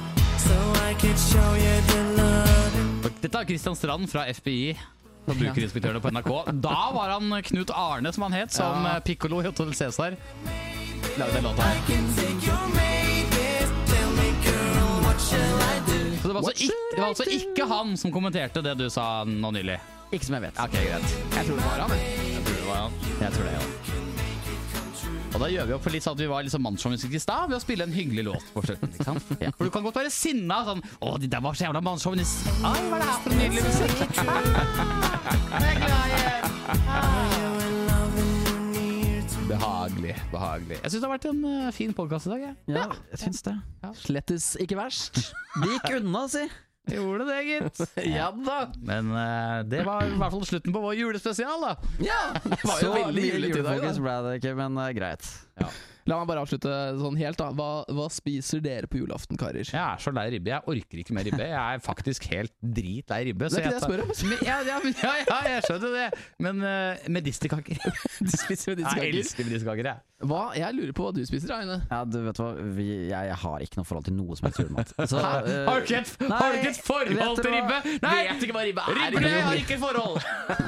Dette 3.22 3.38
er 3.38 3.46
Christian 3.46 3.76
Strand 3.76 4.08
fra 4.08 4.26
FBI. 4.34 4.78
Forbrukerinspektørene 5.28 6.00
på 6.02 6.10
NRK. 6.14 6.30
Da 6.64 6.76
var 6.96 7.10
han 7.18 7.42
Knut 7.44 7.72
Arne, 7.76 8.14
som 8.14 8.24
han 8.24 8.34
het, 8.34 8.54
som 8.54 8.84
Ja. 8.86 9.00
pikkolo 9.00 9.02
Piccolo 9.06 9.40
i 9.42 9.46
Hotel 9.46 9.74
Cæsar. 9.74 10.16
Lagde 11.18 11.34
den 11.34 11.44
låta 11.44 11.62
her. 11.62 12.87
Var, 16.42 16.52
altså 16.52 16.68
ikke, 16.68 16.90
det 16.94 17.02
var 17.02 17.08
altså 17.14 17.28
ikke 17.38 17.68
han 17.74 17.98
som 17.98 18.12
kommenterte 18.16 18.64
det 18.66 18.76
du 18.80 18.88
sa 18.94 19.06
nå 19.28 19.52
nylig? 19.56 19.80
Ikke 20.12 20.26
som 20.30 20.38
jeg 20.38 20.44
vet. 20.48 20.60
Ok, 20.64 20.72
greit. 20.78 21.10
Jeg 21.36 21.46
tror 21.50 21.56
det 21.58 21.66
var 21.66 21.80
han, 21.84 21.92
jeg. 21.98 22.02
Jeg 22.38 22.44
tror 22.48 22.56
det 22.56 22.68
var 22.68 22.80
han. 22.86 22.92
Jeg 23.22 23.32
tror 23.36 23.44
det, 23.44 23.54
ja. 23.58 23.64
Og 25.36 25.42
da 25.44 25.48
gjør 25.52 25.66
vi 25.68 25.74
opp 25.76 25.84
for 25.84 25.94
litt 25.94 26.06
sånn 26.06 26.16
at 26.16 26.22
vi 26.24 26.28
var 26.32 26.46
liksom 26.48 26.64
mannssjåvinistiske 26.66 27.20
i 27.20 27.22
stad 27.22 27.50
ved 27.52 27.58
å 27.60 27.62
spille 27.62 27.84
en 27.86 27.94
hyggelig 27.94 28.24
låt 28.30 28.46
på 28.56 28.64
slutten. 28.64 28.94
ikke 28.96 29.06
sant? 29.06 29.24
Ja. 29.44 29.52
For 29.58 29.68
du 29.68 29.74
kan 29.76 29.84
godt 29.86 30.00
være 30.00 30.12
sinna 30.14 30.64
sånn 30.66 30.82
'Å, 30.82 31.20
de 31.20 31.28
der 31.28 31.42
var 31.44 31.54
så 31.54 31.68
jævla 31.68 31.82
mannssjåvinist'. 31.84 32.48
Hva 32.64 32.72
er 32.74 32.82
det 32.96 33.10
her 33.12 33.20
for 33.22 33.32
nydelig 33.36 33.64
musikk? 33.68 33.98
Jeg 35.62 35.68
er 35.68 35.80
glad 35.84 36.06
igjen. 36.16 37.57
Behagelig. 39.48 40.14
behagelig 40.32 40.78
Jeg 40.82 40.92
syns 40.92 41.00
det 41.00 41.08
har 41.08 41.14
vært 41.14 41.26
en 41.30 41.44
uh, 41.48 41.68
fin 41.76 41.94
podkast 41.96 42.28
i 42.28 42.32
dag. 42.34 42.42
Jeg. 42.50 42.56
Ja, 42.76 42.88
jeg 43.14 43.20
syns 43.22 43.44
det. 43.46 43.54
Slettes 44.02 44.48
ikke 44.60 44.76
verst. 44.80 45.22
Det 45.62 45.70
gikk 45.72 46.00
unna, 46.02 46.26
si. 46.32 46.44
Gjorde 46.98 47.28
det, 47.30 47.38
gitt. 47.48 47.82
ja 48.18 48.28
da. 48.32 48.58
Men 48.84 49.12
uh, 49.16 49.62
det 49.68 49.86
var 49.88 50.08
i 50.08 50.16
hvert 50.20 50.36
fall 50.36 50.46
slutten 50.52 50.76
på 50.76 50.82
vår 50.84 50.98
julespesial, 51.00 51.64
da. 51.64 51.94
Ja, 52.04 52.22
det 52.44 52.60
var 52.64 52.82
jo 52.84 52.90
Så 52.90 52.94
veldig 52.96 53.28
julete 53.28 53.48
i 53.48 53.64
dag. 53.64 53.78
julefokus 53.80 54.02
ble 54.04 54.18
det 54.28 54.36
ikke, 54.42 54.56
men 54.60 54.82
uh, 54.84 54.90
greit. 54.98 55.32
La 56.08 56.18
meg 56.22 56.30
bare 56.30 56.44
avslutte 56.46 56.74
sånn 57.02 57.18
helt, 57.20 57.40
da. 57.40 57.50
Hva, 57.56 57.84
hva 57.92 58.08
spiser 58.14 58.62
dere 58.64 58.88
på 58.88 59.02
julaften, 59.02 59.40
karer? 59.40 59.68
Jeg 59.68 59.82
er 59.82 60.00
så 60.00 60.14
lei 60.16 60.28
ribbe. 60.32 60.54
Jeg 60.54 60.64
orker 60.74 61.02
ikke 61.04 61.16
mer 61.18 61.28
ribbe. 61.28 61.44
Jeg 61.44 61.58
er 61.60 61.84
faktisk 61.84 62.30
helt 62.32 62.54
dritlei 62.62 63.20
ribbe. 63.30 63.50
Det 63.52 63.60
er 63.60 63.66
ikke 63.66 63.74
det 63.74 63.82
jeg 63.82 63.90
spør 63.90 64.04
om. 64.06 64.14
Men, 64.32 64.44
ja, 64.48 64.60
ja, 64.64 64.80
ja, 65.04 65.16
ja, 65.28 65.40
jeg 65.58 65.66
skjønner 65.68 65.98
det. 65.98 66.08
Men 66.48 66.64
uh, 66.64 67.10
medisterkaker. 67.18 67.84
Du 68.28 68.32
spiser 68.34 68.80
Jeg 68.80 69.12
elsker 69.12 69.46
medisterkaker, 69.46 69.92
jeg. 69.92 70.00
Hva? 70.26 70.48
Jeg 70.58 70.74
lurer 70.74 70.94
på 70.98 71.04
hva 71.06 71.12
du 71.14 71.20
spiser, 71.30 71.52
Aine. 71.54 71.76
Ja, 71.92 72.00
du 72.10 72.18
vet 72.26 72.40
hva, 72.42 72.48
Vi, 72.74 72.86
jeg, 73.12 73.28
jeg 73.30 73.38
har 73.44 73.62
ikke 73.62 73.78
noe 73.78 73.86
forhold 73.86 74.08
til 74.08 74.16
noe 74.18 74.38
som 74.40 74.48
helst 74.48 74.62
julemat. 74.64 74.94
Så, 75.12 75.20
uh, 75.22 75.50
Har 75.68 75.78
du 75.78 75.86
ikke 75.86 76.00
et, 76.02 76.14
har 76.32 76.56
du 76.56 76.58
ikke 76.58 76.72
et 76.74 76.80
forhold 76.88 77.42
til 77.44 77.54
ribbe? 77.54 77.78
Nei! 78.02 78.16
Vet 78.32 78.48
ikke 78.48 78.56
hva 78.58 78.64
ribbe 78.66 78.82
er. 78.88 78.98
Ribbe 78.98 79.22
jeg 79.30 79.46
har 79.46 79.62
ikke 79.62 79.78
et 79.78 79.84
forhold! 79.84 80.18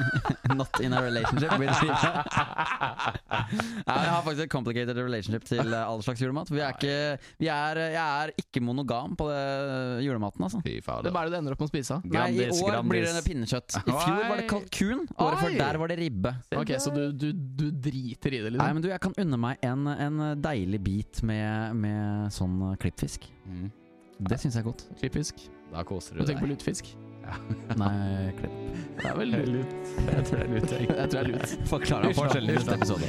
Not 0.60 0.80
in 0.82 0.94
a 0.94 1.00
relationship 1.02 1.52
with 1.58 1.70
ja, 1.86 2.22
Jeg 3.86 4.10
har 4.10 4.22
faktisk 4.26 4.44
et 4.44 4.50
complicated 4.50 4.98
relationship 4.98 5.44
til 5.46 5.62
eh, 5.62 5.82
all 5.82 6.02
slags 6.02 6.22
julemat. 6.22 6.50
Vi 6.50 6.62
er 6.62 6.74
ikke, 6.74 6.94
vi 7.38 7.50
er, 7.50 7.80
jeg 7.94 8.24
er 8.24 8.32
ikke 8.40 8.62
monogam 8.64 9.14
på 9.18 9.28
det 9.30 9.42
julematen, 10.06 10.42
altså. 10.46 10.62
Fy 10.64 10.78
faen, 10.84 11.06
det 11.06 11.12
er 11.12 11.28
det 11.28 11.34
du 11.34 11.38
ender 11.38 11.56
opp 11.56 11.62
med 11.62 11.70
å 11.70 11.72
spise? 11.72 12.00
Nei, 12.06 12.26
I 12.34 12.48
år 12.48 12.74
Grandis. 12.74 12.90
blir 12.90 13.06
det 13.06 13.24
pinnekjøtt. 13.26 13.78
I 13.80 13.94
fjor 13.94 14.22
var 14.24 14.42
det 14.42 14.46
kalkun. 14.50 15.04
Året 15.22 15.44
før 15.44 15.56
der 15.60 15.80
var 15.82 15.92
det 15.94 15.98
ribbe. 16.00 16.34
Ok, 16.60 16.74
Så 16.82 16.94
du, 16.94 17.02
du, 17.14 17.28
du 17.34 17.66
driter 17.70 18.34
i 18.34 18.42
det, 18.42 18.50
Nei, 18.50 18.56
liksom? 18.56 18.80
men 18.80 18.86
du, 18.86 18.90
jeg 18.92 19.02
kan 19.06 19.16
unne 19.22 19.39
meg 19.42 19.62
en, 19.66 19.86
en 19.90 20.20
deilig 20.42 20.80
bit 20.86 21.22
med, 21.26 21.76
med 21.80 22.32
sånn 22.34 22.58
eh, 22.70 22.76
klippfisk. 22.82 23.26
Mm. 23.48 23.68
Det 24.30 24.36
syns 24.40 24.56
jeg 24.58 24.62
er 24.64 24.68
godt. 24.68 24.84
Klippfisk. 25.00 25.46
Da 25.70 25.84
koser 25.86 26.18
Du 26.18 26.22
du 26.22 26.26
tenker 26.28 26.44
på 26.44 26.50
deg. 26.50 26.56
lutefisk? 26.58 26.92
Nei, 27.80 28.32
klipp. 28.40 28.54
Det 28.98 29.06
er 29.06 29.16
vel 29.16 29.30
lut. 29.54 29.74
Jeg 30.08 30.24
tror 30.26 30.36
det 30.36 30.44
er 30.44 30.50
lut. 30.54 30.70
jeg. 30.74 30.88
Jeg 30.88 31.10
tror 31.12 31.20
det 31.20 31.20
er 31.20 31.28
lut. 31.30 31.48
Forklara 31.70 32.12
forskjellen 32.16 32.50
i 32.50 32.58
neste 32.58 32.74
episode. 32.74 33.04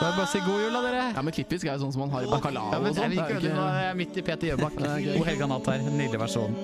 Bare, 0.00 0.12
bare 0.16 0.26
si 0.30 0.38
god 0.44 0.60
jul, 0.60 0.72
da, 0.74 0.80
dere. 0.84 1.04
Ja, 1.16 1.22
men 1.24 1.32
klippfisk 1.36 1.68
er 1.68 1.76
jo 1.78 1.84
sånn 1.86 1.94
som 1.94 2.04
man 2.04 2.12
har 2.14 2.26
i 2.26 2.30
bacalao 2.30 2.72
Ja, 2.74 2.80
men 2.82 2.90
jeg, 2.92 2.98
sånn. 2.98 3.14
Det 3.14 3.24
er 3.24 3.38
ikke, 3.38 3.54
jo 3.54 3.66
er 3.70 3.98
midt 3.98 4.20
i 4.20 4.26
Peter 4.26 4.50
Gjøbakk. 4.52 4.78
God 4.82 5.26
helga 5.30 5.50
natt 5.54 5.72
her. 5.72 5.88
Nydelig 5.94 6.20
versjon. 6.26 6.56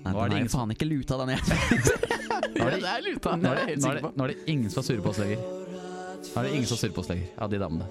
Nei, 0.00 0.12
Nå 0.14 0.20
er 0.24 0.30
det 0.32 0.36
ingen 0.40 0.52
faen 0.52 0.70
ikke 0.72 0.86
luta, 0.88 1.16
den 1.20 1.34
jeg. 1.34 1.40
Ja, 2.56 2.68
det 2.72 2.92
luta. 3.04 3.34
Nå 3.36 3.50
er 3.52 3.74
det, 3.76 4.12
nå 4.16 4.26
er 4.26 4.34
ingen 4.48 4.70
som 4.72 4.80
er 4.80 4.86
sure 4.88 5.02
på 5.04 5.12
oss 5.12 5.20
lenger. 5.20 5.42
Nå 5.44 6.36
er 6.40 6.46
det 6.48 6.52
ingen 6.56 6.68
som 6.70 6.78
er 6.78 6.82
sure 6.86 6.94
på 6.96 7.02
oss 7.04 7.10
lenger 7.12 7.28
av 7.36 7.52
de 7.52 7.60
damene. 7.60 7.88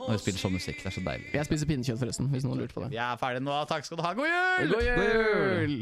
Når 0.00 0.16
vi 0.16 0.22
spiller 0.22 0.40
sånn 0.40 0.54
musikk. 0.56 0.78
Det 0.80 0.88
er 0.90 0.94
så 0.96 1.02
deilig. 1.06 1.26
Jeg 1.36 1.46
spiser 1.46 1.68
pinnekjøtt, 1.70 2.00
forresten, 2.00 2.30
hvis 2.32 2.46
noen 2.46 2.62
lurte 2.62 2.74
på 2.74 2.82
det. 2.84 2.88
Vi 2.94 2.98
er 3.02 3.18
ferdige 3.20 3.44
nå. 3.46 3.58
Takk 3.70 3.86
skal 3.86 4.00
du 4.00 4.04
ha. 4.06 4.14
God 4.16 4.30
jul! 4.30 4.72
God 4.72 4.86
jul! 4.88 5.74